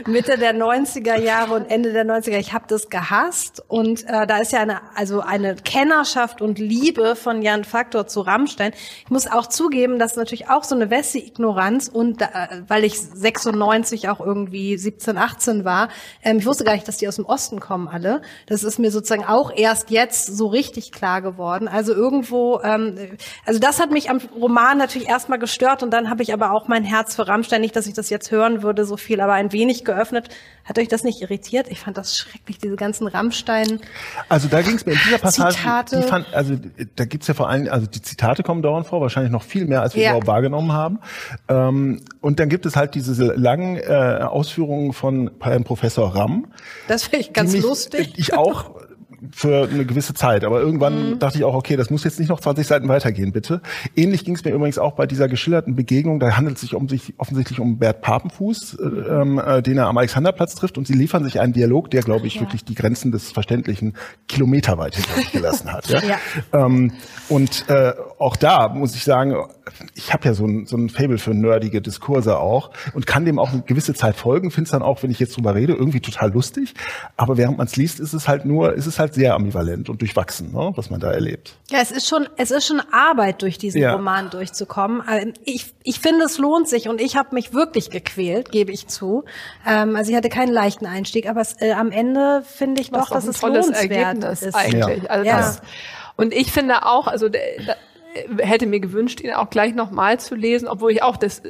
Mitte 0.07 0.39
der 0.39 0.55
90er 0.55 1.21
Jahre 1.21 1.53
und 1.53 1.71
Ende 1.71 1.93
der 1.93 2.07
90er, 2.07 2.39
ich 2.39 2.55
habe 2.55 2.65
das 2.67 2.89
gehasst 2.89 3.63
und 3.69 4.05
äh, 4.09 4.27
da 4.27 4.39
ist 4.39 4.53
ja 4.53 4.61
eine 4.61 4.81
also 4.95 5.21
eine 5.21 5.57
Kennerschaft 5.57 6.41
und 6.41 6.59
Liebe 6.59 7.15
von 7.15 7.43
Jan 7.43 7.65
Faktor 7.65 8.07
zu 8.07 8.23
Rammstein. 8.23 8.73
Ich 9.05 9.11
muss 9.11 9.27
auch 9.27 9.47
zugeben, 9.49 9.99
dass 9.99 10.17
natürlich 10.17 10.49
auch 10.49 10.65
so 10.65 10.75
eine 10.75 10.89
Wessi-Ignoranz 10.89 11.89
und 11.89 12.23
äh, 12.23 12.27
weil 12.67 12.85
ich 12.85 12.99
96 12.99 14.09
auch 14.09 14.21
irgendwie 14.21 14.79
17, 14.79 15.19
18 15.19 15.67
war, 15.67 15.91
ähm, 16.23 16.39
ich 16.39 16.47
wusste 16.47 16.65
gar 16.65 16.73
nicht, 16.73 16.89
dass 16.89 16.97
die 16.97 17.07
aus 17.07 17.17
dem 17.17 17.27
Osten 17.27 17.61
kommen 17.61 17.87
alle. 17.87 18.23
Das 18.47 18.65
ist 18.65 18.79
mir 18.79 18.91
sozusagen 18.91 19.25
auch 19.25 19.53
erst 19.55 19.91
jetzt 19.91 20.35
so 20.35 20.47
richtig 20.47 20.91
klar 20.91 21.21
geworden. 21.21 21.69
Also 21.69 21.93
irgendwo, 21.93 22.61
ähm, 22.63 23.19
also 23.45 23.61
das 23.61 23.79
hat 23.79 23.91
mich 23.91 24.09
am 24.09 24.21
Roman 24.35 24.79
natürlich 24.79 25.09
erstmal 25.09 25.39
gestört 25.39 25.83
und 25.83 25.91
dann 25.91 26.09
habe 26.09 26.23
ich 26.23 26.30
ich 26.31 26.35
aber 26.35 26.53
auch 26.53 26.69
mein 26.69 26.85
Herz 26.85 27.17
für 27.17 27.29
Rammstein, 27.29 27.61
nicht, 27.61 27.77
dass 27.77 27.87
ich 27.87 27.95
das 27.95 28.09
jetzt 28.11 28.31
hören 28.31 28.63
würde, 28.63 28.85
so 28.85 28.97
viel, 28.97 29.21
aber 29.21 29.35
ein 29.35 29.53
wenig 29.53 29.85
geöffnet. 29.85 30.29
Hat 30.65 30.79
euch 30.79 30.89
das 30.89 31.03
nicht 31.03 31.21
irritiert? 31.21 31.67
Ich 31.69 31.81
fand 31.81 31.99
das 31.99 32.17
schrecklich, 32.17 32.59
diese 32.59 32.77
ganzen 32.77 33.09
Rammstein. 33.09 33.81
Also 34.29 34.49
da 34.49 34.63
ging 34.63 34.77
es 34.77 34.87
mir 34.87 34.93
in 34.93 34.99
dieser 35.05 35.19
Passage, 35.19 35.57
Zitate. 35.57 36.01
Die 36.01 36.03
fand, 36.07 36.33
also 36.33 36.55
da 36.97 37.05
gibt's 37.05 37.27
ja 37.27 37.35
vor 37.35 37.49
allem, 37.49 37.69
also 37.69 37.87
die 37.87 38.01
Zitate 38.01 38.43
kommen 38.43 38.63
dauernd 38.63 38.87
vor, 38.87 39.01
wahrscheinlich 39.01 39.33
noch 39.33 39.43
viel 39.43 39.67
mehr, 39.67 39.83
als 39.83 39.95
wir 39.95 40.03
ja. 40.03 40.11
überhaupt 40.11 40.29
wahrgenommen 40.29 40.73
haben. 40.73 41.01
Ähm, 41.49 42.03
und 42.21 42.39
dann 42.39 42.49
gibt 42.49 42.67
es 42.67 42.77
halt 42.77 42.95
diese 42.95 43.25
langen 43.25 43.77
äh, 43.77 44.21
Ausführungen 44.23 44.93
von 44.93 45.31
Professor 45.39 46.15
Ramm. 46.15 46.47
Das 46.87 47.05
finde 47.05 47.21
ich 47.21 47.33
ganz 47.33 47.53
mich, 47.53 47.63
lustig. 47.63 48.15
Ich 48.17 48.35
auch 48.35 48.80
für 49.33 49.69
eine 49.69 49.85
gewisse 49.85 50.15
Zeit. 50.15 50.45
Aber 50.45 50.61
irgendwann 50.61 51.11
mhm. 51.11 51.19
dachte 51.19 51.39
ich 51.39 51.45
auch, 51.45 51.55
okay, 51.55 51.77
das 51.77 51.91
muss 51.91 52.05
jetzt 52.05 52.19
nicht 52.19 52.29
noch 52.29 52.41
20 52.41 52.67
Seiten 52.67 52.89
weitergehen, 52.89 53.33
bitte. 53.33 53.61
Ähnlich 53.97 54.25
ging 54.25 54.35
es 54.35 54.45
mir 54.45 54.53
übrigens 54.53 54.79
auch 54.79 54.93
bei 54.93 55.07
dieser 55.07 55.29
geschilderten 55.29 55.77
Begegnung. 55.77 56.21
Da 56.21 56.37
handelt 56.37 56.57
es 56.57 56.63
sich 56.63 56.75
um 56.75 56.89
sich 56.89 57.15
offensichtlich 57.19 57.61
um 57.61 57.79
Bert 57.79 58.03
Papenfuß, 58.03 58.79
äh, 58.79 58.85
ähm, 58.85 59.39
äh, 59.39 59.63
den 59.63 59.79
er 59.79 59.87
am 59.87 59.99
Alexanderplatz 59.99 60.55
trifft. 60.55 60.79
Und 60.79 60.87
sie 60.87 60.95
liefern 60.95 61.25
sich 61.25 61.41
einen 61.41 61.53
Dialog, 61.53 61.91
der, 61.91 62.03
glaube 62.03 62.27
ich, 62.27 62.37
ja. 62.37 62.41
wirklich 62.43 62.65
die 62.65 62.75
Grenzen 62.75 63.13
des 63.13 63.31
Verständlichen 63.33 63.95
kilometerweit 64.29 64.97
hinter 64.97 65.15
sich 65.15 65.33
gelassen 65.33 65.73
hat. 65.73 65.89
Ja? 65.89 66.01
ja. 66.03 66.19
Ähm, 66.53 66.93
und 67.29 67.69
äh, 67.69 67.93
auch 68.19 68.37
da 68.37 68.69
muss 68.69 68.95
ich 68.95 69.05
sagen, 69.05 69.35
ich 69.95 70.13
habe 70.13 70.25
ja 70.25 70.35
so 70.35 70.47
ein, 70.47 70.67
so 70.67 70.77
ein 70.77 70.89
Fable 70.89 71.19
für 71.19 71.35
nerdige 71.35 71.81
Diskurse 71.81 72.39
auch 72.39 72.71
und 72.95 73.07
kann 73.07 73.25
dem 73.25 73.39
auch 73.39 73.53
eine 73.53 73.63
gewisse 73.63 73.95
Zeit 73.95 74.17
folgen. 74.17 74.51
Finde 74.51 74.67
es 74.67 74.73
dann 74.73 74.83
auch, 74.83 75.03
wenn 75.03 75.11
ich 75.11 75.21
jetzt 75.21 75.37
drüber 75.37 75.55
rede, 75.55 75.75
irgendwie 75.75 76.01
total 76.01 76.33
lustig. 76.33 76.75
Aber 77.17 77.37
während 77.37 77.59
man 77.59 77.67
es 77.67 77.77
liest, 77.77 78.01
ist 78.01 78.13
es 78.13 78.29
halt 78.29 78.45
nur, 78.45 78.75
ist 78.75 78.87
es 78.87 78.99
halt 78.99 79.10
sehr 79.15 79.35
ambivalent 79.35 79.89
und 79.89 80.01
durchwachsen, 80.01 80.53
ne, 80.53 80.73
was 80.75 80.91
man 80.91 81.01
da 81.01 81.11
erlebt. 81.11 81.57
Ja, 81.71 81.79
es 81.81 81.91
ist 81.91 82.09
schon, 82.09 82.29
es 82.37 82.51
ist 82.51 82.67
schon 82.67 82.81
Arbeit, 82.93 83.43
durch 83.43 83.59
diesen 83.59 83.81
ja. 83.81 83.93
Roman 83.93 84.31
durchzukommen. 84.31 85.03
Ähm, 85.11 85.35
ich, 85.45 85.75
ich 85.83 86.01
finde, 86.01 86.25
es 86.25 86.39
lohnt 86.39 86.69
sich 86.69 86.89
und 86.89 87.01
ich 87.01 87.17
habe 87.17 87.35
mich 87.35 87.53
wirklich 87.53 87.91
gequält, 87.91 88.51
gebe 88.51 88.73
ich 88.73 88.89
zu. 88.89 89.25
Ähm, 89.67 89.97
also 89.97 90.11
ich 90.11 90.17
hatte 90.17 90.29
keinen 90.29 90.53
leichten 90.53 90.87
Einstieg, 90.87 91.29
aber 91.29 91.41
es, 91.41 91.61
äh, 91.61 91.73
am 91.73 91.91
Ende 91.91 92.43
finde 92.45 92.81
ich 92.81 92.93
was 92.93 93.07
doch, 93.07 93.11
dass 93.11 93.27
es 93.27 93.41
lohnenswert 93.43 93.91
Ergebnis 93.91 94.43
ist. 94.43 94.55
Eigentlich. 94.55 95.03
Ja. 95.05 95.11
Also 95.11 95.27
ja. 95.27 95.37
Das, 95.39 95.63
und 96.17 96.35
ich 96.35 96.53
finde 96.53 96.85
auch, 96.85 97.07
also 97.07 97.29
da, 97.29 97.39
hätte 98.39 98.67
mir 98.67 98.81
gewünscht, 98.81 99.21
ihn 99.21 99.33
auch 99.33 99.51
gleich 99.51 99.75
nochmal 99.75 100.19
zu 100.19 100.35
lesen, 100.35 100.69
obwohl 100.69 100.93
ich 100.93 101.03
auch, 101.03 101.17
das 101.17 101.43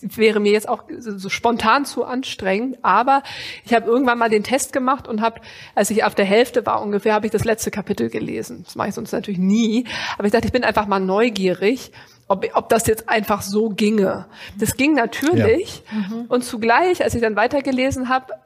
wäre 0.00 0.40
mir 0.40 0.52
jetzt 0.52 0.68
auch 0.68 0.84
so 0.98 1.28
spontan 1.28 1.84
zu 1.84 2.04
anstrengend. 2.04 2.78
Aber 2.82 3.22
ich 3.64 3.74
habe 3.74 3.86
irgendwann 3.86 4.18
mal 4.18 4.30
den 4.30 4.42
Test 4.42 4.72
gemacht 4.72 5.06
und 5.06 5.20
habe, 5.20 5.40
als 5.74 5.90
ich 5.90 6.04
auf 6.04 6.14
der 6.14 6.24
Hälfte 6.24 6.64
war 6.66 6.82
ungefähr, 6.82 7.14
habe 7.14 7.26
ich 7.26 7.32
das 7.32 7.44
letzte 7.44 7.70
Kapitel 7.70 8.08
gelesen. 8.08 8.62
Das 8.64 8.74
mache 8.74 8.88
ich 8.88 8.94
sonst 8.94 9.12
natürlich 9.12 9.40
nie. 9.40 9.84
Aber 10.16 10.26
ich 10.26 10.32
dachte, 10.32 10.46
ich 10.46 10.52
bin 10.52 10.64
einfach 10.64 10.86
mal 10.86 11.00
neugierig 11.00 11.92
ob, 12.28 12.46
ob 12.54 12.68
das 12.70 12.86
jetzt 12.86 13.10
einfach 13.10 13.42
so 13.42 13.68
ginge. 13.68 14.26
Das 14.58 14.76
ging 14.76 14.94
natürlich. 14.94 15.82
Ja. 15.92 15.98
Mhm. 15.98 16.24
Und 16.28 16.44
zugleich, 16.44 17.04
als 17.04 17.14
ich 17.14 17.20
dann 17.20 17.36
weitergelesen 17.36 18.08
habe, 18.08 18.32
äh, 18.32 18.36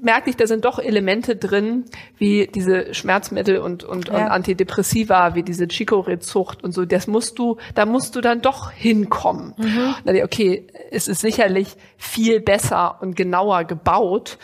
merke 0.00 0.30
ich, 0.30 0.36
da 0.36 0.46
sind 0.46 0.64
doch 0.64 0.78
Elemente 0.78 1.36
drin, 1.36 1.84
wie 2.16 2.46
diese 2.46 2.94
Schmerzmittel 2.94 3.58
und, 3.58 3.84
und, 3.84 4.08
ja. 4.08 4.14
und 4.14 4.22
Antidepressiva, 4.22 5.34
wie 5.34 5.42
diese 5.42 5.64
Chicorée-Zucht 5.66 6.64
und 6.64 6.72
so. 6.72 6.84
Das 6.86 7.06
musst 7.06 7.38
du, 7.38 7.58
da 7.74 7.84
musst 7.84 8.16
du 8.16 8.20
dann 8.20 8.40
doch 8.40 8.70
hinkommen. 8.70 9.54
Mhm. 9.58 9.94
Dann, 10.04 10.22
okay, 10.22 10.66
es 10.90 11.08
ist 11.08 11.20
sicherlich 11.20 11.76
viel 11.98 12.40
besser 12.40 13.02
und 13.02 13.16
genauer 13.16 13.64
gebaut, 13.64 14.38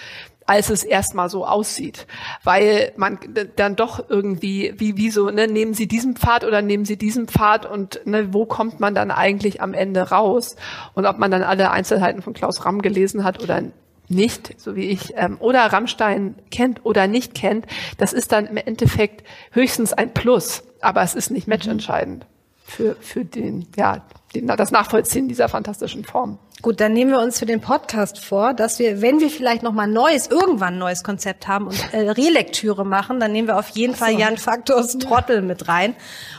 als 0.44 0.70
es 0.70 0.84
erstmal 0.84 1.28
so 1.28 1.46
aussieht. 1.46 2.06
Weil 2.44 2.92
man 2.96 3.18
dann 3.56 3.74
doch 3.74 4.08
irgendwie, 4.08 4.74
wie, 4.76 4.96
wie 4.96 5.10
so, 5.10 5.30
ne, 5.30 5.48
nehmen 5.48 5.74
Sie 5.74 5.88
diesen 5.88 6.14
Pfad 6.14 6.44
oder 6.44 6.62
nehmen 6.62 6.84
Sie 6.84 6.96
diesen 6.96 7.26
Pfad 7.26 7.66
und 7.66 8.00
ne, 8.04 8.32
wo 8.32 8.44
kommt 8.44 8.80
man 8.80 8.94
dann 8.94 9.10
eigentlich 9.10 9.60
am 9.60 9.74
Ende 9.74 10.10
raus? 10.10 10.56
Und 10.94 11.06
ob 11.06 11.18
man 11.18 11.30
dann 11.30 11.42
alle 11.42 11.70
Einzelheiten 11.70 12.22
von 12.22 12.34
Klaus 12.34 12.64
Ramm 12.64 12.82
gelesen 12.82 13.24
hat 13.24 13.42
oder 13.42 13.62
nicht, 14.08 14.60
so 14.60 14.76
wie 14.76 14.86
ich, 14.86 15.14
ähm, 15.16 15.36
oder 15.40 15.60
Rammstein 15.60 16.36
kennt 16.50 16.84
oder 16.84 17.06
nicht 17.06 17.34
kennt, 17.34 17.66
das 17.98 18.12
ist 18.12 18.32
dann 18.32 18.46
im 18.46 18.56
Endeffekt 18.56 19.26
höchstens 19.52 19.92
ein 19.92 20.12
Plus, 20.14 20.62
aber 20.80 21.02
es 21.02 21.14
ist 21.14 21.30
nicht 21.30 21.48
matchentscheidend 21.48 22.26
für, 22.64 22.96
für 23.00 23.24
den, 23.24 23.66
ja, 23.76 24.04
den, 24.34 24.46
das 24.48 24.70
Nachvollziehen 24.70 25.28
dieser 25.28 25.48
fantastischen 25.48 26.04
Form. 26.04 26.38
Gut, 26.62 26.80
dann 26.80 26.94
nehmen 26.94 27.10
wir 27.10 27.20
uns 27.20 27.38
für 27.38 27.46
den 27.46 27.60
Podcast 27.60 28.18
vor, 28.18 28.54
dass 28.54 28.78
wir, 28.78 29.02
wenn 29.02 29.20
wir 29.20 29.30
vielleicht 29.30 29.62
noch 29.62 29.72
mal 29.72 29.82
ein 29.84 29.92
neues, 29.92 30.26
irgendwann 30.26 30.74
ein 30.74 30.78
neues 30.78 31.04
Konzept 31.04 31.46
haben 31.46 31.66
und 31.66 31.92
äh, 31.92 32.10
Relektüre 32.10 32.84
machen, 32.84 33.20
dann 33.20 33.32
nehmen 33.32 33.46
wir 33.46 33.58
auf 33.58 33.68
jeden 33.70 33.92
so. 33.92 34.04
Fall 34.04 34.18
Jan 34.18 34.38
Faktors 34.38 34.96
Trottel 34.98 35.42
mit 35.42 35.68
rein 35.68 35.94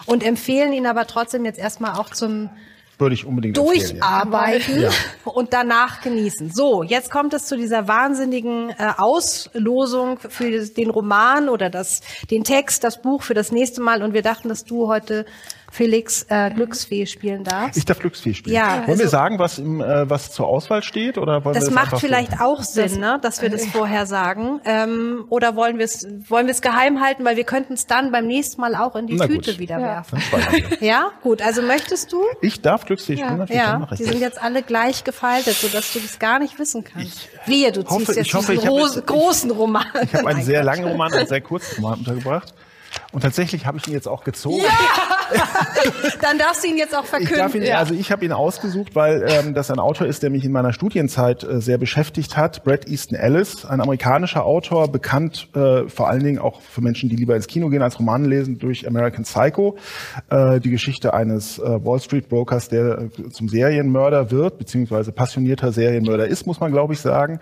und 0.05 0.25
empfehlen 0.25 0.73
ihn 0.73 0.87
aber 0.87 1.05
trotzdem 1.05 1.45
jetzt 1.45 1.59
erstmal 1.59 1.93
auch 1.93 2.09
zum 2.09 2.49
würde 2.99 3.15
ich 3.15 3.25
unbedingt 3.25 3.57
durcharbeiten 3.57 4.81
ja. 4.81 4.89
und 5.23 5.53
danach 5.53 6.01
genießen. 6.01 6.51
So, 6.51 6.83
jetzt 6.83 7.11
kommt 7.11 7.33
es 7.33 7.45
zu 7.45 7.55
dieser 7.55 7.87
wahnsinnigen 7.87 8.69
äh, 8.71 8.93
Auslosung 8.97 10.17
für 10.19 10.65
den 10.65 10.89
Roman 10.89 11.49
oder 11.49 11.69
das, 11.69 12.01
den 12.31 12.43
Text, 12.43 12.83
das 12.83 13.01
Buch 13.01 13.21
für 13.21 13.33
das 13.33 13.51
nächste 13.51 13.81
Mal. 13.81 14.01
Und 14.01 14.13
wir 14.13 14.23
dachten, 14.23 14.49
dass 14.49 14.63
du 14.63 14.87
heute 14.87 15.25
Felix 15.77 16.25
äh, 16.29 16.49
Glücksfee 16.49 17.05
spielen 17.05 17.43
darfst. 17.43 17.77
Ich 17.77 17.85
darf 17.85 17.99
Glücksfee 17.99 18.33
spielen. 18.33 18.55
Ja, 18.55 18.77
wollen 18.77 18.89
also, 18.89 19.03
wir 19.03 19.09
sagen, 19.09 19.37
was 19.37 19.59
im 19.59 19.79
äh, 19.79 20.09
was 20.09 20.31
zur 20.31 20.47
Auswahl 20.47 20.81
steht 20.81 21.19
oder 21.19 21.45
wollen 21.45 21.53
das 21.53 21.65
wir 21.69 21.75
das 21.75 21.91
macht 21.91 22.01
vielleicht 22.01 22.39
so? 22.39 22.43
auch 22.43 22.63
Sinn, 22.63 22.99
ne, 22.99 23.19
dass 23.21 23.43
wir 23.43 23.51
das 23.51 23.63
äh. 23.63 23.67
vorher 23.71 24.07
sagen. 24.07 24.59
Ähm, 24.65 25.25
oder 25.29 25.55
wollen 25.55 25.77
wir 25.77 25.85
es 25.85 26.07
wollen 26.27 26.47
wir 26.47 26.51
es 26.51 26.63
geheim 26.63 26.99
halten, 26.99 27.23
weil 27.25 27.37
wir 27.37 27.43
könnten 27.43 27.73
es 27.73 27.85
dann 27.85 28.11
beim 28.11 28.25
nächsten 28.25 28.59
Mal 28.59 28.73
auch 28.73 28.95
in 28.95 29.05
die 29.05 29.17
Na 29.17 29.27
Tüte 29.27 29.51
gut. 29.51 29.59
wieder 29.59 29.77
ja. 29.77 29.85
werfen. 29.85 30.19
ja, 30.79 31.11
gut. 31.21 31.43
Also 31.43 31.61
möchtest 31.61 32.11
du? 32.11 32.23
Ich 32.41 32.59
darf 32.61 32.85
Glücksfee 32.85 33.17
spielen. 33.17 33.45
Ja, 33.49 33.79
ja. 33.79 33.87
die 33.95 34.03
sind 34.03 34.19
jetzt 34.19 34.41
alle 34.41 34.63
gleich 34.63 35.03
gefaltet, 35.03 35.57
so 35.57 35.67
dass 35.67 35.93
du 35.93 35.99
das 35.99 36.17
gar 36.17 36.39
nicht 36.39 36.57
wissen 36.57 36.83
kannst. 36.85 37.29
Ich 37.45 37.47
Wehe, 37.47 37.71
du 37.71 37.83
hoffe, 37.85 38.05
ziehst 38.05 38.17
jetzt 38.17 38.33
hoffe, 38.33 38.53
diesen 38.53 38.67
großen, 38.67 39.05
großen 39.05 39.51
Roman. 39.51 39.85
Ich 40.01 40.15
habe 40.15 40.27
einen 40.27 40.41
sehr 40.41 40.63
langen 40.63 40.85
Roman, 40.85 41.13
einen 41.13 41.27
sehr 41.27 41.41
kurzen 41.41 41.83
Roman 41.83 41.99
untergebracht. 41.99 42.51
Und 43.13 43.21
tatsächlich 43.21 43.65
habe 43.65 43.77
ich 43.77 43.87
ihn 43.87 43.93
jetzt 43.93 44.07
auch 44.07 44.23
gezogen. 44.23 44.63
Ja! 44.63 45.07
Dann 46.21 46.37
darfst 46.37 46.63
du 46.63 46.67
ihn 46.67 46.77
jetzt 46.77 46.95
auch 46.95 47.05
verkünden. 47.05 47.35
Ich 47.35 47.41
darf 47.41 47.55
ihn, 47.55 47.71
Also 47.71 47.93
ich 47.93 48.11
habe 48.11 48.25
ihn 48.25 48.31
ausgesucht, 48.31 48.95
weil 48.95 49.25
ähm, 49.27 49.53
das 49.53 49.71
ein 49.71 49.79
Autor 49.79 50.07
ist, 50.07 50.23
der 50.23 50.29
mich 50.29 50.43
in 50.45 50.51
meiner 50.51 50.73
Studienzeit 50.73 51.43
äh, 51.43 51.61
sehr 51.61 51.77
beschäftigt 51.77 52.37
hat. 52.37 52.63
Brad 52.63 52.87
Easton 52.87 53.17
Ellis, 53.17 53.65
ein 53.65 53.81
amerikanischer 53.81 54.45
Autor, 54.45 54.89
bekannt 54.89 55.49
äh, 55.55 55.87
vor 55.87 56.09
allen 56.09 56.23
Dingen 56.23 56.39
auch 56.39 56.61
für 56.61 56.81
Menschen, 56.81 57.09
die 57.09 57.15
lieber 57.15 57.35
ins 57.35 57.47
Kino 57.47 57.69
gehen 57.69 57.81
als 57.81 57.99
Roman 57.99 58.25
lesen, 58.25 58.57
durch 58.59 58.87
American 58.87 59.23
Psycho. 59.23 59.77
Äh, 60.29 60.59
die 60.59 60.69
Geschichte 60.69 61.13
eines 61.13 61.59
äh, 61.59 61.63
Wall 61.63 61.99
Street 61.99 62.29
Brokers, 62.29 62.69
der 62.69 62.99
äh, 62.99 63.29
zum 63.29 63.49
Serienmörder 63.49 64.31
wird, 64.31 64.57
beziehungsweise 64.57 65.11
passionierter 65.11 65.71
Serienmörder 65.71 66.27
ist, 66.27 66.45
muss 66.45 66.59
man 66.59 66.71
glaube 66.71 66.93
ich 66.93 66.99
sagen. 66.99 67.39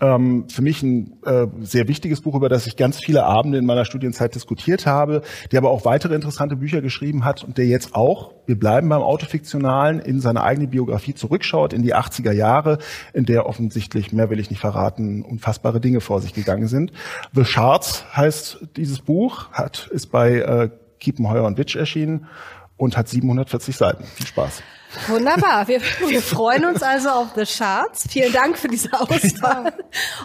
Ähm, 0.00 0.48
für 0.48 0.62
mich 0.62 0.82
ein 0.82 1.18
äh, 1.24 1.46
sehr 1.60 1.88
wichtiges 1.88 2.20
Buch, 2.20 2.34
über 2.34 2.48
das 2.48 2.66
ich 2.66 2.76
ganz 2.76 2.98
viele 3.04 3.24
Abende 3.24 3.58
in 3.58 3.66
meiner 3.66 3.84
Studienzeit 3.84 4.34
diskutiert 4.34 4.86
habe 4.86 5.07
habe, 5.08 5.22
der 5.50 5.58
aber 5.58 5.70
auch 5.70 5.84
weitere 5.84 6.14
interessante 6.14 6.56
Bücher 6.56 6.80
geschrieben 6.80 7.24
hat 7.24 7.44
und 7.44 7.58
der 7.58 7.66
jetzt 7.66 7.94
auch, 7.94 8.32
wir 8.46 8.58
bleiben 8.58 8.88
beim 8.88 9.02
Autofiktionalen, 9.02 10.00
in 10.00 10.20
seine 10.20 10.42
eigene 10.42 10.68
Biografie 10.68 11.14
zurückschaut, 11.14 11.72
in 11.72 11.82
die 11.82 11.94
80er 11.94 12.32
Jahre, 12.32 12.78
in 13.12 13.24
der 13.24 13.46
offensichtlich, 13.46 14.12
mehr 14.12 14.30
will 14.30 14.40
ich 14.40 14.50
nicht 14.50 14.60
verraten, 14.60 15.22
unfassbare 15.22 15.80
Dinge 15.80 16.00
vor 16.00 16.20
sich 16.20 16.34
gegangen 16.34 16.68
sind. 16.68 16.92
The 17.34 17.44
Shards 17.44 18.04
heißt 18.14 18.68
dieses 18.76 19.00
Buch, 19.00 19.50
hat, 19.52 19.88
ist 19.92 20.08
bei 20.08 20.36
äh, 20.36 20.70
Kiepenheuer 21.00 21.44
und 21.44 21.58
Witsch 21.58 21.76
erschienen 21.76 22.26
und 22.76 22.96
hat 22.96 23.08
740 23.08 23.76
Seiten. 23.76 24.04
Viel 24.04 24.26
Spaß. 24.26 24.62
Wunderbar. 25.06 25.68
Wir, 25.68 25.80
wir 26.06 26.22
freuen 26.22 26.64
uns 26.64 26.82
also 26.82 27.10
auf 27.10 27.28
The 27.34 27.44
Charts. 27.44 28.06
Vielen 28.10 28.32
Dank 28.32 28.58
für 28.58 28.68
diese 28.68 28.92
Auswahl. 28.98 29.72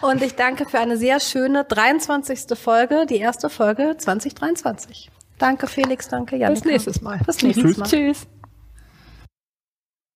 Und 0.01 0.21
ich 0.21 0.35
danke 0.35 0.65
für 0.65 0.79
eine 0.79 0.97
sehr 0.97 1.19
schöne 1.19 1.63
23. 1.65 2.57
Folge, 2.57 3.05
die 3.05 3.17
erste 3.17 3.49
Folge 3.49 3.95
2023. 3.97 5.09
Danke 5.37 5.67
Felix, 5.67 6.07
danke 6.07 6.37
Jan. 6.37 6.53
Bis 6.53 6.63
nächstes 6.63 7.01
Mal. 7.01 7.19
Bis 7.25 7.41
nächstes 7.43 7.77
Mal. 7.77 7.87
Tschüss. 7.87 8.27